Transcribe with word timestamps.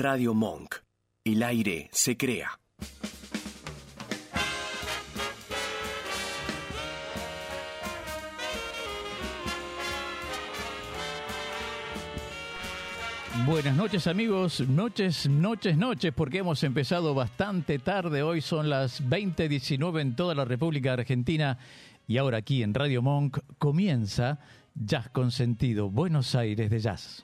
Radio 0.00 0.32
Monk. 0.32 0.76
El 1.26 1.42
aire 1.42 1.90
se 1.92 2.16
crea. 2.16 2.58
Buenas 13.44 13.76
noches 13.76 14.06
amigos, 14.06 14.66
noches, 14.66 15.28
noches, 15.28 15.76
noches, 15.76 16.14
porque 16.14 16.38
hemos 16.38 16.64
empezado 16.64 17.14
bastante 17.14 17.78
tarde. 17.78 18.22
Hoy 18.22 18.40
son 18.40 18.70
las 18.70 19.02
20.19 19.04 20.00
en 20.00 20.16
toda 20.16 20.34
la 20.34 20.46
República 20.46 20.94
Argentina 20.94 21.58
y 22.08 22.16
ahora 22.16 22.38
aquí 22.38 22.62
en 22.62 22.72
Radio 22.72 23.02
Monk 23.02 23.40
comienza 23.58 24.38
Jazz 24.74 25.10
con 25.10 25.30
Sentido, 25.30 25.90
Buenos 25.90 26.34
Aires 26.34 26.70
de 26.70 26.78
Jazz. 26.78 27.22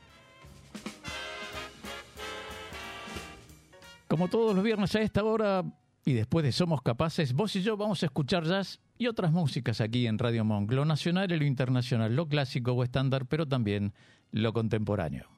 Como 4.08 4.28
todos 4.28 4.54
los 4.54 4.62
viernes 4.62 4.94
a 4.94 5.00
esta 5.00 5.24
hora 5.24 5.64
y 6.04 6.12
después 6.12 6.44
de 6.44 6.52
Somos 6.52 6.80
Capaces, 6.80 7.32
vos 7.32 7.56
y 7.56 7.62
yo 7.62 7.76
vamos 7.76 8.02
a 8.02 8.06
escuchar 8.06 8.44
jazz 8.44 8.80
y 8.98 9.08
otras 9.08 9.32
músicas 9.32 9.80
aquí 9.80 10.06
en 10.06 10.18
Radio 10.18 10.44
Monk, 10.44 10.70
lo 10.70 10.84
nacional 10.84 11.32
y 11.32 11.38
lo 11.38 11.44
internacional, 11.44 12.14
lo 12.14 12.28
clásico 12.28 12.72
o 12.72 12.84
estándar, 12.84 13.26
pero 13.26 13.46
también 13.46 13.92
lo 14.30 14.52
contemporáneo. 14.52 15.28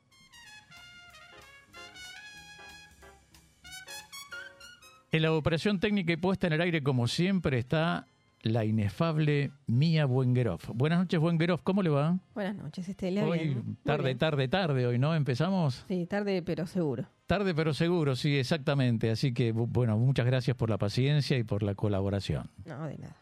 En 5.10 5.22
la 5.22 5.32
operación 5.32 5.80
técnica 5.80 6.12
y 6.12 6.16
puesta 6.16 6.46
en 6.48 6.52
el 6.52 6.60
aire, 6.60 6.82
como 6.82 7.08
siempre, 7.08 7.58
está 7.58 8.06
la 8.42 8.64
inefable 8.64 9.50
Mía 9.66 10.06
Buengeroff. 10.06 10.68
Buenas 10.74 11.00
noches, 11.00 11.18
Buengeroff, 11.20 11.62
¿cómo 11.62 11.82
le 11.82 11.90
va? 11.90 12.18
Buenas 12.34 12.56
noches, 12.56 12.88
Estelia. 12.88 13.24
Hoy, 13.26 13.38
bien. 13.38 13.76
tarde, 13.84 14.04
bien. 14.04 14.18
tarde, 14.18 14.48
tarde, 14.48 14.86
hoy, 14.86 14.98
¿no? 14.98 15.14
¿Empezamos? 15.14 15.84
Sí, 15.88 16.06
tarde, 16.06 16.42
pero 16.42 16.66
seguro. 16.66 17.04
Tarde, 17.26 17.54
pero 17.54 17.74
seguro, 17.74 18.16
sí, 18.16 18.36
exactamente. 18.38 19.10
Así 19.10 19.34
que, 19.34 19.54
bu- 19.54 19.66
bueno, 19.68 19.98
muchas 19.98 20.24
gracias 20.26 20.56
por 20.56 20.70
la 20.70 20.78
paciencia 20.78 21.36
y 21.36 21.42
por 21.42 21.62
la 21.62 21.74
colaboración. 21.74 22.48
No, 22.64 22.86
de 22.86 22.96
nada. 22.98 23.16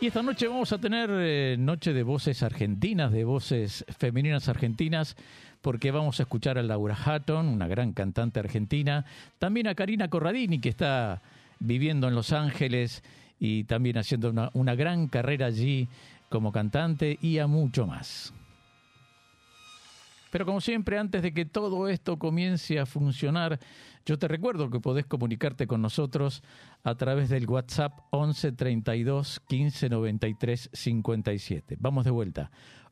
Y 0.00 0.08
esta 0.08 0.22
noche 0.22 0.46
vamos 0.48 0.70
a 0.72 0.78
tener 0.78 1.08
eh, 1.10 1.56
noche 1.58 1.92
de 1.94 2.02
voces 2.02 2.42
argentinas, 2.42 3.10
de 3.12 3.24
voces 3.24 3.84
femeninas 3.96 4.48
argentinas, 4.48 5.16
porque 5.62 5.90
vamos 5.90 6.20
a 6.20 6.24
escuchar 6.24 6.58
a 6.58 6.62
Laura 6.62 6.94
Hatton, 6.94 7.48
una 7.48 7.66
gran 7.68 7.92
cantante 7.92 8.38
argentina, 8.38 9.06
también 9.38 9.66
a 9.66 9.74
Karina 9.74 10.08
Corradini, 10.10 10.58
que 10.60 10.68
está 10.68 11.22
viviendo 11.64 12.08
en 12.08 12.14
Los 12.14 12.32
Ángeles 12.32 13.02
y 13.38 13.64
también 13.64 13.98
haciendo 13.98 14.32
una, 14.54 14.74
gran 14.74 15.08
carrera 15.08 15.46
allí 15.46 15.88
como 16.28 16.52
cantante 16.52 17.18
y 17.20 17.38
a 17.38 17.46
mucho 17.46 17.86
más. 17.86 18.32
Pero 20.30 20.46
como 20.46 20.60
siempre, 20.60 20.98
antes 20.98 21.22
de 21.22 21.32
que 21.32 21.44
todo 21.44 21.88
esto 21.88 22.18
comience 22.18 22.80
a 22.80 22.86
funcionar, 22.86 23.60
yo 24.04 24.18
te 24.18 24.26
recuerdo 24.26 24.68
que 24.68 24.80
podés 24.80 25.06
comunicarte 25.06 25.66
con 25.66 25.80
nosotros 25.80 26.42
a 26.82 26.96
través 26.96 27.28
del 27.28 27.48
WhatsApp 27.48 28.00
11 28.10 28.52
32 28.52 29.40
15 29.46 29.88
93 29.88 30.70
57. 30.72 31.76
Vamos 31.78 32.04
de 32.04 32.10
vuelta. 32.10 32.50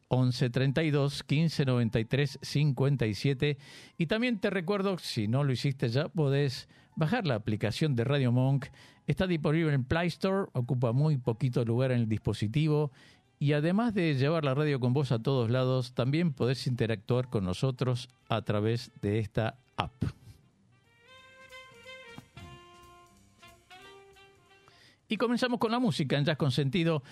11 0.09 0.51
32 0.51 1.23
15 1.25 1.65
93 1.65 2.39
57. 2.41 3.59
Y 3.99 4.07
también 4.07 4.39
te 4.39 4.51
recuerdo, 4.51 4.99
si 4.99 5.27
no 5.27 5.43
lo 5.43 5.53
hiciste 5.53 5.89
ya, 5.89 6.09
podés 6.09 6.69
bajar 6.97 7.27
la 7.27 7.35
aplicación 7.35 7.97
de 7.97 8.05
Radio 8.05 8.33
Monk. 8.33 8.67
Está 9.07 9.27
disponible 9.27 9.73
en 9.73 9.85
Play 9.85 10.09
Store, 10.09 10.49
ocupa 10.53 10.93
muy 10.93 11.19
poquito 11.19 11.65
lugar 11.65 11.93
en 11.93 12.01
el 12.01 12.09
dispositivo. 12.09 12.93
Y 13.39 13.55
además 13.55 13.93
de 13.95 14.15
llevar 14.15 14.45
la 14.45 14.55
radio 14.55 14.79
con 14.79 14.93
vos 14.93 15.11
a 15.11 15.19
todos 15.21 15.51
lados, 15.51 15.95
también 15.95 16.33
podés 16.33 16.67
interactuar 16.67 17.29
con 17.29 17.45
nosotros 17.45 18.09
a 18.29 18.43
través 18.43 18.93
de 19.01 19.19
esta 19.19 19.59
app. 19.77 19.93
Y 25.09 25.17
comenzamos 25.17 25.59
con 25.59 25.71
la 25.71 25.79
música 25.79 26.17
en 26.17 26.25
Jazz 26.25 26.39
con 26.39 26.53
Sentido 26.53 27.03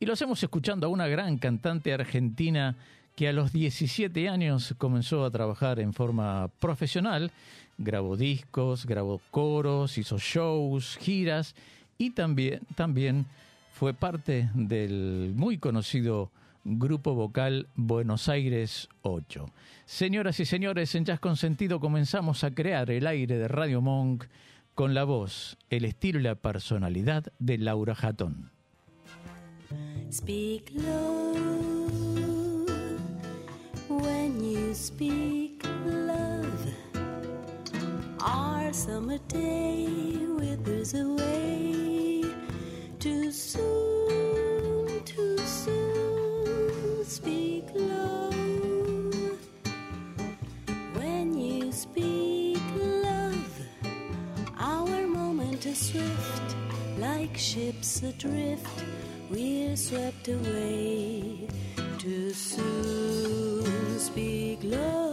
y 0.00 0.06
lo 0.06 0.14
hacemos 0.14 0.42
escuchando 0.42 0.86
a 0.86 0.90
una 0.90 1.06
gran 1.06 1.36
cantante 1.36 1.92
argentina 1.92 2.76
que 3.14 3.28
a 3.28 3.32
los 3.32 3.52
17 3.52 4.28
años 4.28 4.74
comenzó 4.78 5.24
a 5.24 5.30
trabajar 5.30 5.78
en 5.78 5.92
forma 5.92 6.48
profesional, 6.58 7.30
grabó 7.82 8.16
discos, 8.16 8.86
grabó 8.86 9.20
coros, 9.30 9.98
hizo 9.98 10.18
shows, 10.18 10.96
giras 11.00 11.54
y 11.98 12.10
también, 12.10 12.60
también 12.74 13.26
fue 13.72 13.94
parte 13.94 14.48
del 14.54 15.32
muy 15.36 15.58
conocido 15.58 16.30
grupo 16.64 17.14
vocal 17.14 17.66
Buenos 17.74 18.28
Aires 18.28 18.88
8. 19.02 19.50
Señoras 19.86 20.38
y 20.40 20.44
señores, 20.44 20.94
en 20.94 21.04
Jazz 21.04 21.20
con 21.20 21.36
Sentido 21.36 21.80
comenzamos 21.80 22.44
a 22.44 22.54
crear 22.54 22.90
el 22.90 23.06
aire 23.06 23.36
de 23.36 23.48
Radio 23.48 23.80
Monk 23.80 24.24
con 24.74 24.94
la 24.94 25.04
voz, 25.04 25.58
el 25.70 25.84
estilo 25.84 26.20
y 26.20 26.22
la 26.22 26.34
personalidad 26.34 27.24
de 27.38 27.58
Laura 27.58 27.96
Hatton. 28.00 28.50
Speak 30.10 30.70
low 30.74 31.32
when 33.88 34.40
you 34.40 34.74
speak 34.74 35.64
love. 35.86 36.21
Our 38.24 38.72
summer 38.72 39.18
day 39.26 39.88
withers 40.38 40.94
away 40.94 42.24
too 43.00 43.32
soon, 43.32 45.02
too 45.04 45.38
soon. 45.38 47.04
Speak 47.04 47.64
low 47.74 48.30
when 50.94 51.36
you 51.36 51.72
speak 51.72 52.62
love. 52.76 53.60
Our 54.56 55.06
moment 55.08 55.66
is 55.66 55.78
swift, 55.90 56.56
like 56.98 57.36
ships 57.36 58.02
adrift. 58.04 58.84
We're 59.30 59.74
swept 59.76 60.28
away 60.28 61.48
too 61.98 62.30
soon. 62.30 63.98
Speak 63.98 64.60
low, 64.62 65.11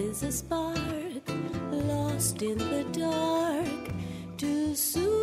is 0.00 0.22
a 0.22 0.32
spark 0.32 1.28
lost 1.70 2.42
in 2.42 2.56
the 2.56 2.84
dark. 2.92 3.84
Too 4.38 4.74
soon, 4.74 5.19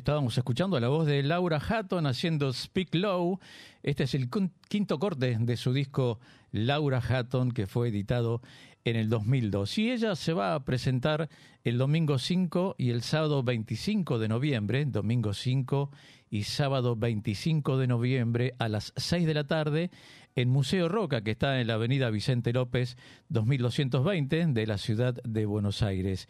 Estábamos 0.00 0.38
escuchando 0.38 0.80
la 0.80 0.88
voz 0.88 1.06
de 1.06 1.22
Laura 1.22 1.58
Hatton 1.58 2.06
haciendo 2.06 2.50
Speak 2.54 2.94
Low. 2.94 3.38
Este 3.82 4.04
es 4.04 4.14
el 4.14 4.30
quinto 4.66 4.98
corte 4.98 5.36
de 5.38 5.56
su 5.58 5.74
disco 5.74 6.18
Laura 6.52 7.02
Hatton 7.06 7.52
que 7.52 7.66
fue 7.66 7.88
editado 7.88 8.40
en 8.86 8.96
el 8.96 9.10
2002. 9.10 9.76
Y 9.76 9.90
ella 9.90 10.16
se 10.16 10.32
va 10.32 10.54
a 10.54 10.64
presentar 10.64 11.28
el 11.64 11.76
domingo 11.76 12.18
5 12.18 12.76
y 12.78 12.88
el 12.88 13.02
sábado 13.02 13.42
25 13.42 14.18
de 14.18 14.28
noviembre, 14.28 14.86
domingo 14.86 15.34
5 15.34 15.90
y 16.30 16.44
sábado 16.44 16.96
25 16.96 17.76
de 17.76 17.86
noviembre 17.86 18.54
a 18.58 18.70
las 18.70 18.94
6 18.96 19.26
de 19.26 19.34
la 19.34 19.44
tarde 19.44 19.90
en 20.34 20.48
Museo 20.48 20.88
Roca, 20.88 21.20
que 21.20 21.32
está 21.32 21.60
en 21.60 21.66
la 21.66 21.74
avenida 21.74 22.08
Vicente 22.08 22.54
López 22.54 22.96
2220 23.28 24.46
de 24.46 24.66
la 24.66 24.78
ciudad 24.78 25.16
de 25.24 25.44
Buenos 25.44 25.82
Aires. 25.82 26.26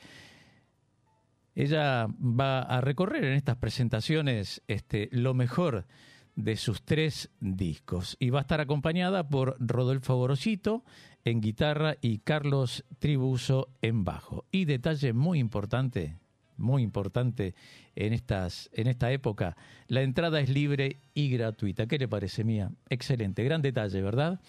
Ella 1.61 2.07
va 2.07 2.63
a 2.63 2.81
recorrer 2.81 3.23
en 3.23 3.35
estas 3.35 3.57
presentaciones 3.57 4.63
este, 4.67 5.11
lo 5.13 5.35
mejor 5.35 5.87
de 6.35 6.57
sus 6.57 6.83
tres 6.83 7.29
discos 7.39 8.17
y 8.19 8.31
va 8.31 8.39
a 8.39 8.41
estar 8.41 8.63
acompañada 8.63 9.29
por 9.29 9.57
Rodolfo 9.61 10.17
Gorosito 10.17 10.85
en 11.23 11.43
guitarra 11.43 11.97
y 12.01 12.21
Carlos 12.21 12.87
Tribuso 12.99 13.69
en 13.83 14.05
bajo. 14.05 14.47
Y 14.51 14.65
detalle 14.65 15.13
muy 15.13 15.39
importante, 15.39 16.17
muy 16.57 16.83
importante 16.83 17.55
en, 17.95 18.15
estas, 18.15 18.71
en 18.73 18.87
esta 18.87 19.13
época, 19.13 19.55
la 19.87 20.01
entrada 20.01 20.41
es 20.41 20.49
libre 20.49 21.03
y 21.13 21.29
gratuita. 21.29 21.87
¿Qué 21.87 21.99
le 21.99 22.09
parece, 22.09 22.43
Mía? 22.43 22.73
Excelente, 22.89 23.45
gran 23.45 23.61
detalle, 23.61 24.01
¿verdad? 24.01 24.41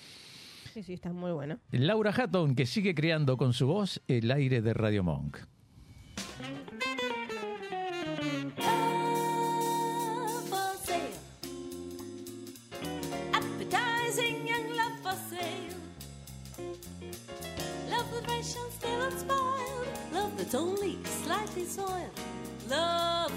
Sí, 0.73 0.81
sí, 0.81 0.93
está 0.93 1.11
muy 1.11 1.33
bueno. 1.33 1.59
Laura 1.71 2.13
Hatton, 2.15 2.55
que 2.55 2.65
sigue 2.65 2.95
creando 2.95 3.35
con 3.35 3.51
su 3.51 3.67
voz 3.67 4.01
el 4.07 4.31
aire 4.31 4.61
de 4.61 4.73
Radio 4.73 5.03
Monk. 5.03 5.39
Love 8.31 8.47
for 10.49 10.71
sale. 10.85 11.19
Appetizing 13.33 14.47
young 14.47 14.67
love 14.73 14.97
for 15.03 15.17
sale. 15.29 15.79
Love 17.89 18.07
the 18.13 18.21
fresh 18.25 18.55
and 18.55 18.71
still 18.71 19.01
unspoiled. 19.01 19.87
Love 20.13 20.31
that's 20.37 20.55
only 20.55 20.97
slightly 21.03 21.65
soiled. 21.65 22.19
Love 22.69 23.33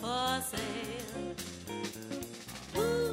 for 0.00 0.40
sale. 0.50 1.34
Ooh, 2.78 3.07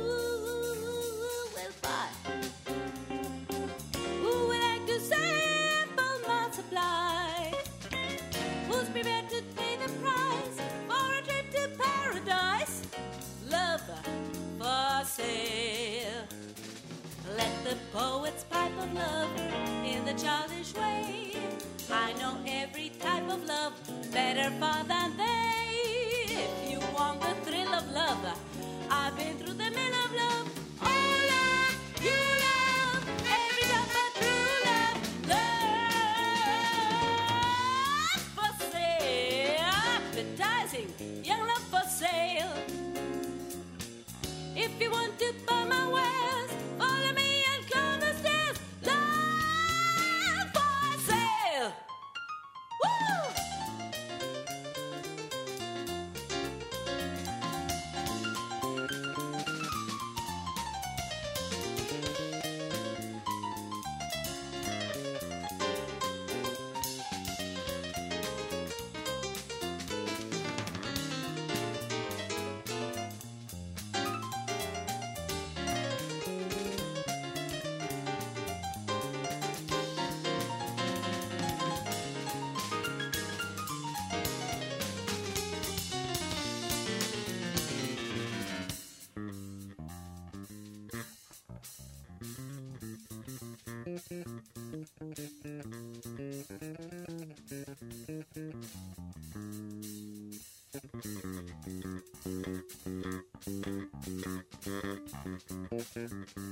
Mm-hmm. 105.97 106.44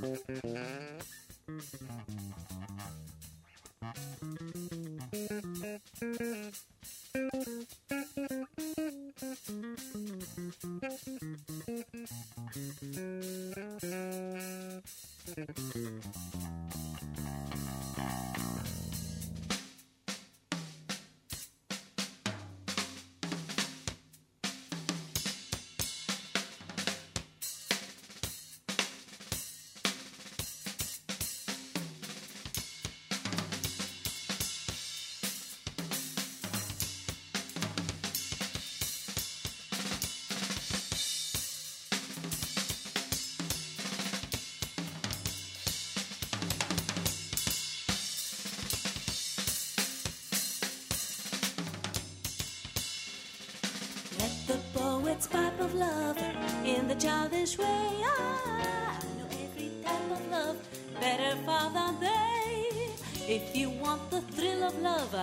Of 55.74 55.80
love 55.80 56.18
in 56.65 56.88
the 56.88 56.96
childish 56.96 57.58
way. 57.58 57.65
I 57.65 59.00
know 59.18 59.25
every 59.32 59.72
type 59.84 60.12
of 60.12 60.32
love 60.32 60.58
better 61.00 61.36
far 61.46 61.70
than 61.72 62.00
they. 62.00 62.89
If 63.27 63.56
you 63.56 63.70
want 63.70 64.10
the 64.12 64.22
thrill 64.22 64.63
of 64.63 64.77
love, 64.82 65.15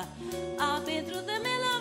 I've 0.59 0.87
been 0.87 1.05
through 1.05 1.23
the 1.23 1.41
mill 1.41 1.80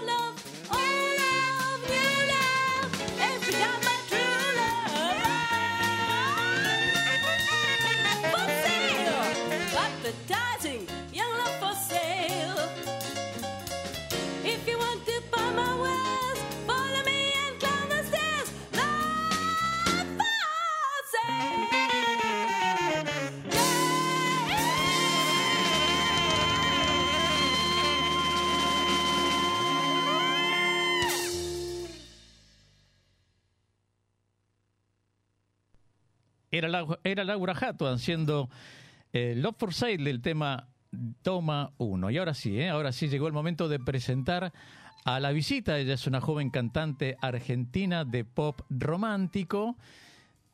Era, 36.80 36.88
la- 36.88 37.00
era 37.04 37.24
Laura 37.24 37.54
Hatton 37.54 37.94
haciendo 37.96 38.50
eh, 39.14 39.34
Love 39.38 39.56
for 39.58 39.74
Sale 39.74 39.98
del 39.98 40.22
tema 40.22 40.68
Toma 41.22 41.72
1. 41.78 42.10
Y 42.12 42.18
ahora 42.18 42.34
sí, 42.34 42.60
¿eh? 42.60 42.70
ahora 42.70 42.92
sí 42.92 43.08
llegó 43.08 43.28
el 43.28 43.34
momento 43.34 43.68
de 43.68 43.80
presentar 43.80 44.52
a 45.06 45.20
la 45.20 45.32
visita. 45.32 45.78
Ella 45.78 45.94
es 45.94 46.08
una 46.08 46.22
joven 46.22 46.50
cantante 46.50 47.18
argentina 47.22 48.06
de 48.06 48.26
pop 48.26 48.62
romántico 48.70 49.78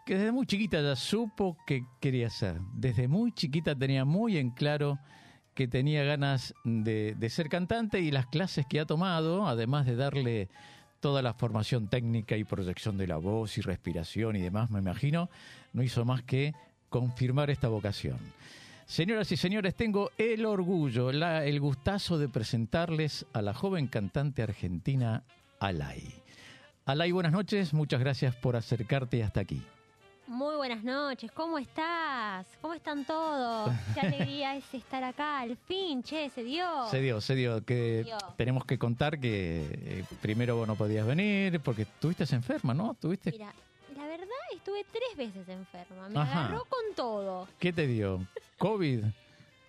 que 0.05 0.15
desde 0.17 0.31
muy 0.31 0.45
chiquita 0.45 0.81
ya 0.81 0.95
supo 0.95 1.57
que 1.65 1.83
quería 1.99 2.29
ser. 2.29 2.59
Desde 2.73 3.07
muy 3.07 3.31
chiquita 3.31 3.75
tenía 3.75 4.05
muy 4.05 4.37
en 4.37 4.51
claro 4.51 4.99
que 5.55 5.67
tenía 5.67 6.03
ganas 6.03 6.53
de 6.65 7.27
ser 7.29 7.47
cantante 7.49 8.01
y 8.01 8.11
las 8.11 8.27
clases 8.27 8.65
que 8.69 8.79
ha 8.81 8.85
tomado, 8.85 9.47
además 9.47 9.85
de 9.85 9.95
darle 9.95 10.49
toda 11.05 11.21
la 11.21 11.35
formación 11.35 11.87
técnica 11.87 12.35
y 12.35 12.45
proyección 12.45 12.97
de 12.97 13.05
la 13.05 13.17
voz 13.17 13.59
y 13.59 13.61
respiración 13.61 14.35
y 14.37 14.41
demás, 14.41 14.71
me 14.71 14.79
imagino, 14.79 15.29
no 15.71 15.83
hizo 15.83 16.03
más 16.03 16.23
que 16.23 16.55
confirmar 16.89 17.51
esta 17.51 17.67
vocación. 17.67 18.17
Señoras 18.87 19.31
y 19.31 19.37
señores, 19.37 19.75
tengo 19.75 20.09
el 20.17 20.47
orgullo, 20.47 21.11
el 21.11 21.59
gustazo 21.59 22.17
de 22.17 22.27
presentarles 22.27 23.27
a 23.33 23.43
la 23.43 23.53
joven 23.53 23.85
cantante 23.85 24.41
argentina 24.41 25.21
Alay. 25.59 26.23
Alay, 26.85 27.11
buenas 27.11 27.33
noches, 27.33 27.75
muchas 27.75 27.99
gracias 27.99 28.35
por 28.35 28.55
acercarte 28.55 29.21
hasta 29.21 29.41
aquí. 29.41 29.61
Muy 30.27 30.55
buenas 30.55 30.83
noches, 30.83 31.31
¿cómo 31.31 31.59
estás? 31.59 32.47
¿Cómo 32.59 32.73
están 32.73 33.05
todos? 33.05 33.71
Qué 33.93 33.99
alegría 34.07 34.55
es 34.55 34.73
estar 34.73 35.03
acá, 35.03 35.39
al 35.39 35.55
fin, 35.55 36.01
che, 36.01 36.29
se 36.31 36.43
dio. 36.43 36.65
Se 36.89 36.99
dio, 36.99 37.21
se 37.21 37.35
dio, 37.35 37.63
que 37.63 37.99
Se 37.99 38.03
dio. 38.05 38.17
tenemos 38.35 38.65
que 38.65 38.79
contar 38.79 39.19
que 39.19 39.67
eh, 39.71 40.03
primero 40.21 40.55
vos 40.55 40.67
no 40.67 40.75
podías 40.75 41.05
venir 41.05 41.59
porque 41.59 41.83
estuviste 41.83 42.23
enferma, 42.33 42.73
¿no? 42.73 42.95
¿Tuviste? 42.99 43.31
Mira, 43.31 43.53
la 43.95 44.07
verdad 44.07 44.25
estuve 44.55 44.83
tres 44.91 45.15
veces 45.15 45.47
enferma, 45.47 46.09
me 46.09 46.19
Ajá. 46.19 46.45
agarró 46.45 46.65
con 46.65 46.95
todo. 46.95 47.47
¿Qué 47.59 47.71
te 47.71 47.85
dio? 47.85 48.25
¿COVID? 48.57 49.01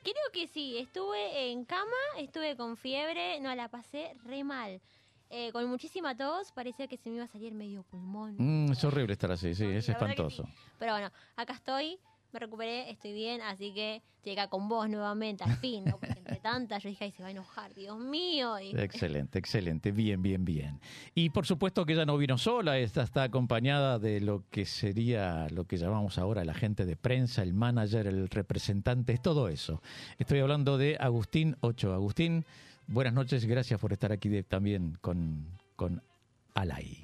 Creo 0.02 0.14
que 0.32 0.46
sí, 0.48 0.78
estuve 0.78 1.50
en 1.50 1.64
cama, 1.66 1.84
estuve 2.18 2.56
con 2.56 2.78
fiebre, 2.78 3.40
no, 3.40 3.54
la 3.54 3.68
pasé 3.68 4.14
re 4.24 4.42
mal. 4.42 4.80
Eh, 5.30 5.50
con 5.52 5.66
muchísima 5.68 6.16
tos, 6.16 6.52
parecía 6.52 6.86
que 6.86 6.96
se 6.96 7.10
me 7.10 7.16
iba 7.16 7.24
a 7.24 7.28
salir 7.28 7.52
medio 7.54 7.82
pulmón. 7.82 8.36
Mm, 8.38 8.72
es 8.72 8.84
horrible 8.84 9.12
estar 9.14 9.30
así, 9.32 9.54
sí, 9.54 9.64
No, 9.64 9.70
es 9.70 9.88
espantoso. 9.88 10.44
sí. 10.44 10.52
Pero 10.78 10.92
bueno, 10.92 11.10
acá 11.34 11.54
estoy, 11.54 11.98
me 12.32 12.38
recuperé, 12.38 12.90
estoy 12.90 13.12
bien, 13.12 13.40
así 13.42 13.72
que 13.74 14.02
llega 14.22 14.48
con 14.48 14.68
vos 14.68 14.88
nuevamente, 14.88 15.42
al 15.42 15.56
fin, 15.56 15.84
¿no? 15.84 15.98
Porque 15.98 16.18
entre 16.18 16.36
tantas 16.40 16.82
yo 16.82 16.88
dije, 16.90 17.04
ay, 17.06 17.10
se 17.12 17.22
va 17.22 17.28
a 17.28 17.32
enojar, 17.32 17.74
Dios 17.74 17.98
mío. 17.98 18.58
Y- 18.60 18.70
Excelente, 18.78 19.38
excelente, 19.40 19.90
bien, 19.90 20.22
bien, 20.22 20.44
bien. 20.44 20.80
Y 21.14 21.30
por 21.30 21.44
supuesto 21.46 21.84
que 21.86 21.94
ella 21.94 22.06
no 22.06 22.16
vino 22.18 22.38
sola, 22.38 22.78
esta 22.78 23.02
está 23.02 23.24
acompañada 23.24 23.98
de 23.98 24.20
lo 24.20 24.44
que 24.50 24.64
sería 24.64 25.48
lo 25.50 25.64
que 25.64 25.76
llamamos 25.76 26.18
ahora 26.18 26.44
la 26.44 26.54
gente 26.54 26.84
de 26.86 26.96
prensa, 26.96 27.42
el 27.42 27.52
manager, 27.52 28.06
el 28.06 28.28
representante, 28.28 29.12
es 29.12 29.22
todo 29.22 29.48
eso. 29.48 29.82
Estoy 30.18 30.38
hablando 30.38 30.78
de 30.78 30.96
Agustín 31.00 31.56
Ocho. 31.60 31.92
Agustín, 31.94 32.44
buenas 32.88 33.14
noches, 33.14 33.44
gracias 33.44 33.80
por 33.80 33.92
estar 33.92 34.12
aquí 34.12 34.28
de- 34.28 34.42
también 34.42 34.96
con, 35.00 35.46
con 35.76 36.02
Alay. 36.54 37.02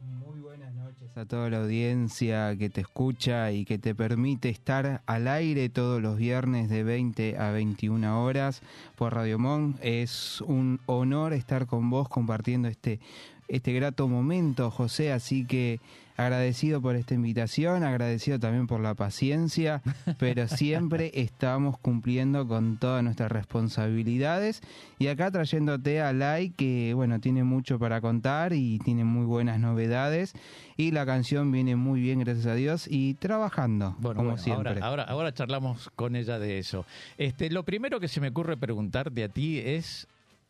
Muy 0.00 0.40
buenas 0.40 0.74
noches 0.74 1.16
a 1.16 1.24
toda 1.24 1.48
la 1.48 1.58
audiencia 1.62 2.54
que 2.56 2.68
te 2.68 2.82
escucha 2.82 3.50
y 3.52 3.64
que 3.64 3.78
te 3.78 3.94
permite 3.94 4.50
estar 4.50 5.02
al 5.06 5.28
aire 5.28 5.68
todos 5.70 6.02
los 6.02 6.18
viernes 6.18 6.68
de 6.68 6.82
20 6.84 7.38
a 7.38 7.50
21 7.52 8.22
horas 8.22 8.60
por 8.96 9.14
Radio 9.14 9.38
Mon. 9.38 9.76
Es 9.80 10.42
un 10.42 10.80
honor 10.86 11.32
estar 11.32 11.66
con 11.66 11.88
vos 11.88 12.08
compartiendo 12.10 12.68
este, 12.68 13.00
este 13.48 13.72
grato 13.72 14.08
momento, 14.08 14.70
José, 14.70 15.10
así 15.12 15.46
que 15.46 15.80
agradecido 16.16 16.80
por 16.80 16.96
esta 16.96 17.14
invitación, 17.14 17.82
agradecido 17.82 18.38
también 18.38 18.66
por 18.66 18.80
la 18.80 18.94
paciencia, 18.94 19.82
pero 20.18 20.46
siempre 20.48 21.10
estamos 21.14 21.78
cumpliendo 21.78 22.46
con 22.46 22.76
todas 22.78 23.02
nuestras 23.02 23.32
responsabilidades 23.32 24.62
y 24.98 25.08
acá 25.08 25.30
trayéndote 25.30 26.00
a 26.00 26.12
Lai 26.12 26.50
que 26.50 26.92
bueno, 26.94 27.20
tiene 27.20 27.44
mucho 27.44 27.78
para 27.78 28.00
contar 28.00 28.52
y 28.52 28.78
tiene 28.78 29.04
muy 29.04 29.26
buenas 29.26 29.58
novedades 29.58 30.34
y 30.76 30.90
la 30.90 31.06
canción 31.06 31.50
viene 31.50 31.76
muy 31.76 32.00
bien, 32.00 32.20
gracias 32.20 32.46
a 32.46 32.54
Dios 32.54 32.86
y 32.88 33.14
trabajando 33.14 33.96
Bueno, 33.98 34.18
como 34.18 34.30
bueno, 34.30 34.42
siempre. 34.42 34.70
Ahora, 34.70 34.86
ahora, 34.86 35.02
ahora 35.04 35.34
charlamos 35.34 35.90
con 35.96 36.16
ella 36.16 36.38
de 36.38 36.58
eso. 36.58 36.84
Este, 37.18 37.50
lo 37.50 37.64
primero 37.64 38.00
que 38.00 38.08
se 38.08 38.20
me 38.20 38.28
ocurre 38.28 38.56
preguntarte 38.56 39.24
a 39.24 39.28
ti 39.28 39.58
es 39.58 40.06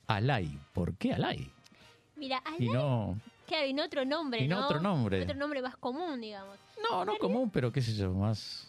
Alay. 0.07 0.59
¿Por 0.73 0.95
qué 0.95 1.15
Alay? 1.15 1.51
Mira, 2.17 2.43
Y 2.59 2.65
Alay, 2.65 2.75
no, 2.75 3.19
claro, 3.47 3.67
y 3.67 3.73
no 3.73 3.85
otro 3.85 4.05
nombre, 4.05 4.41
y 4.43 4.49
no 4.49 4.65
otro 4.65 4.81
nombre. 4.81 5.23
Otro 5.23 5.35
nombre 5.35 5.63
más 5.63 5.77
común, 5.77 6.21
digamos. 6.21 6.59
no, 6.91 7.05
no 7.05 7.17
común, 7.19 7.51
pero 7.51 7.73
qué 7.73 7.81
sé 7.81 7.95
yo, 7.95 8.13
más, 8.13 8.69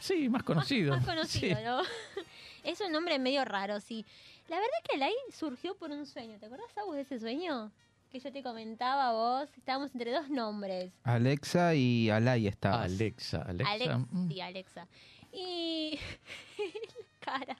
sí, 0.00 0.28
más 0.28 0.42
conocido. 0.42 0.94
Más 0.94 1.04
conocido, 1.06 1.56
Sí. 1.56 1.64
¿no? 1.64 1.82
es 2.64 2.80
un 2.80 2.92
nombre 2.92 3.18
medio 3.18 3.44
raro, 3.44 3.80
sí. 3.80 4.04
La 4.48 4.56
verdad 4.56 4.78
que 4.88 4.96
Alay 4.96 5.14
surgió 5.32 5.74
por 5.76 5.90
un 5.90 6.06
sueño. 6.06 6.38
¿Te 6.38 6.46
acordás, 6.46 6.76
Agus, 6.78 6.94
de 6.94 7.00
ese 7.02 7.18
sueño? 7.18 7.72
Que 8.12 8.20
yo 8.20 8.30
te 8.30 8.42
comentaba 8.44 9.08
a 9.08 9.12
vos. 9.12 9.48
Estábamos 9.56 9.92
entre 9.92 10.12
dos 10.12 10.30
nombres. 10.30 10.92
Alexa 11.02 11.74
y 11.74 12.10
Alay 12.10 12.46
estabas. 12.46 12.84
Alexa, 12.84 13.42
Alexa. 13.42 13.72
Alex, 13.72 14.06
mm, 14.12 14.28
sí, 14.28 14.40
Alexa. 14.40 14.86
Y... 15.32 15.98
cara. 17.20 17.56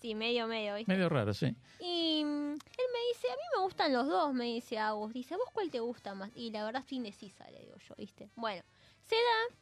Sí, 0.00 0.14
medio, 0.14 0.46
medio, 0.46 0.74
¿viste? 0.76 0.92
Medio 0.92 1.08
raro, 1.08 1.32
sí. 1.34 1.54
Y 1.80 2.22
mm, 2.24 2.52
él 2.52 2.86
me 2.92 3.08
dice, 3.12 3.28
a 3.30 3.36
mí 3.36 3.42
me 3.56 3.62
gustan 3.62 3.92
los 3.92 4.06
dos, 4.06 4.32
me 4.34 4.44
dice 4.44 4.78
Agus. 4.78 5.12
Dice, 5.12 5.34
¿a 5.34 5.36
vos 5.36 5.48
cuál 5.52 5.70
te 5.70 5.80
gusta 5.80 6.14
más? 6.14 6.30
Y 6.34 6.50
la 6.50 6.64
verdad 6.64 6.80
estoy 6.82 6.98
indecisa, 6.98 7.48
le 7.50 7.60
digo 7.60 7.76
yo, 7.78 7.94
¿viste? 7.96 8.30
Bueno, 8.36 8.62
se 9.06 9.14
da, 9.16 9.56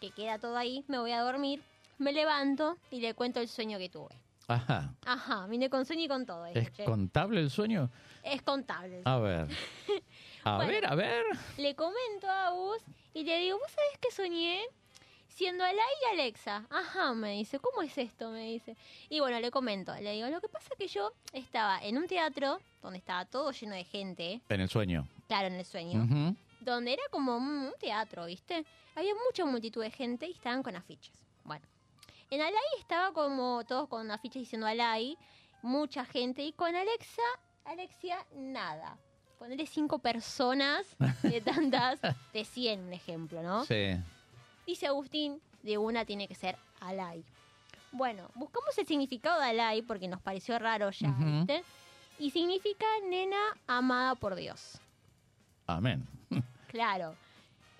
que 0.00 0.10
queda 0.10 0.38
todo 0.38 0.56
ahí, 0.56 0.84
me 0.88 0.98
voy 0.98 1.12
a 1.12 1.20
dormir, 1.22 1.62
me 1.98 2.12
levanto 2.12 2.76
y 2.90 3.00
le 3.00 3.14
cuento 3.14 3.40
el 3.40 3.48
sueño 3.48 3.78
que 3.78 3.88
tuve. 3.88 4.14
Ajá. 4.46 4.94
Ajá, 5.06 5.46
vine 5.46 5.70
con 5.70 5.86
sueño 5.86 6.02
y 6.04 6.08
con 6.08 6.26
todo. 6.26 6.44
¿Es 6.46 6.70
che. 6.72 6.84
contable 6.84 7.40
el 7.40 7.50
sueño? 7.50 7.90
Es 8.22 8.42
contable. 8.42 9.00
A 9.06 9.18
ver. 9.18 9.48
A 10.44 10.56
Bueno. 10.56 10.70
ver, 10.72 10.86
a 10.86 10.94
ver. 10.94 11.24
Le 11.56 11.74
comento 11.74 12.28
a 12.28 12.48
Agus 12.48 12.82
y 13.14 13.24
le 13.24 13.38
digo, 13.38 13.58
¿vos 13.58 13.70
sabés 13.70 13.98
que 13.98 14.10
soñé? 14.10 14.62
Siendo 15.34 15.64
Alay 15.64 15.84
y 16.02 16.12
Alexa. 16.14 16.64
Ajá, 16.70 17.12
me 17.12 17.32
dice, 17.32 17.58
¿cómo 17.58 17.82
es 17.82 17.98
esto? 17.98 18.30
Me 18.30 18.42
dice. 18.52 18.76
Y 19.08 19.18
bueno, 19.18 19.40
le 19.40 19.50
comento, 19.50 19.92
le 19.96 20.12
digo, 20.12 20.28
lo 20.28 20.40
que 20.40 20.48
pasa 20.48 20.68
es 20.72 20.78
que 20.78 20.86
yo 20.86 21.12
estaba 21.32 21.82
en 21.82 21.98
un 21.98 22.06
teatro 22.06 22.60
donde 22.80 22.98
estaba 22.98 23.24
todo 23.24 23.50
lleno 23.50 23.74
de 23.74 23.82
gente, 23.84 24.40
En 24.48 24.60
el 24.60 24.68
sueño. 24.68 25.08
claro, 25.26 25.48
en 25.48 25.54
el 25.54 25.64
sueño, 25.64 26.06
donde 26.60 26.92
era 26.92 27.02
como 27.10 27.36
un 27.36 27.44
un 27.66 27.72
teatro, 27.80 28.26
¿viste? 28.26 28.64
Había 28.94 29.12
mucha 29.26 29.44
multitud 29.44 29.82
de 29.82 29.90
gente 29.90 30.26
y 30.28 30.32
estaban 30.32 30.62
con 30.62 30.76
afiches. 30.76 31.14
Bueno, 31.42 31.66
en 32.30 32.40
Alay 32.40 32.54
estaba 32.78 33.12
como 33.12 33.64
todos 33.64 33.88
con 33.88 34.08
afiches 34.12 34.40
diciendo 34.42 34.66
Alay, 34.68 35.18
mucha 35.62 36.04
gente, 36.04 36.44
y 36.44 36.52
con 36.52 36.76
Alexa, 36.76 37.22
Alexia, 37.64 38.24
nada. 38.36 38.96
Ponerle 39.38 39.66
cinco 39.66 39.98
personas 39.98 40.86
de 41.22 41.40
tantas, 41.44 41.98
de 42.32 42.44
100, 42.44 42.80
un 42.84 42.92
ejemplo, 42.92 43.42
¿no? 43.42 43.64
Sí. 43.64 43.96
Dice 44.66 44.86
Agustín, 44.86 45.40
de 45.62 45.78
una 45.78 46.04
tiene 46.04 46.28
que 46.28 46.34
ser 46.34 46.56
Alay. 46.80 47.24
Bueno, 47.92 48.28
buscamos 48.34 48.76
el 48.78 48.86
significado 48.86 49.40
de 49.40 49.48
Alay 49.48 49.82
porque 49.82 50.08
nos 50.08 50.20
pareció 50.20 50.58
raro 50.58 50.90
ya. 50.90 51.14
¿viste? 51.18 51.62
Y 52.18 52.30
significa 52.30 52.86
nena 53.08 53.38
amada 53.66 54.14
por 54.14 54.34
Dios. 54.34 54.78
Amén. 55.66 56.06
Claro. 56.68 57.14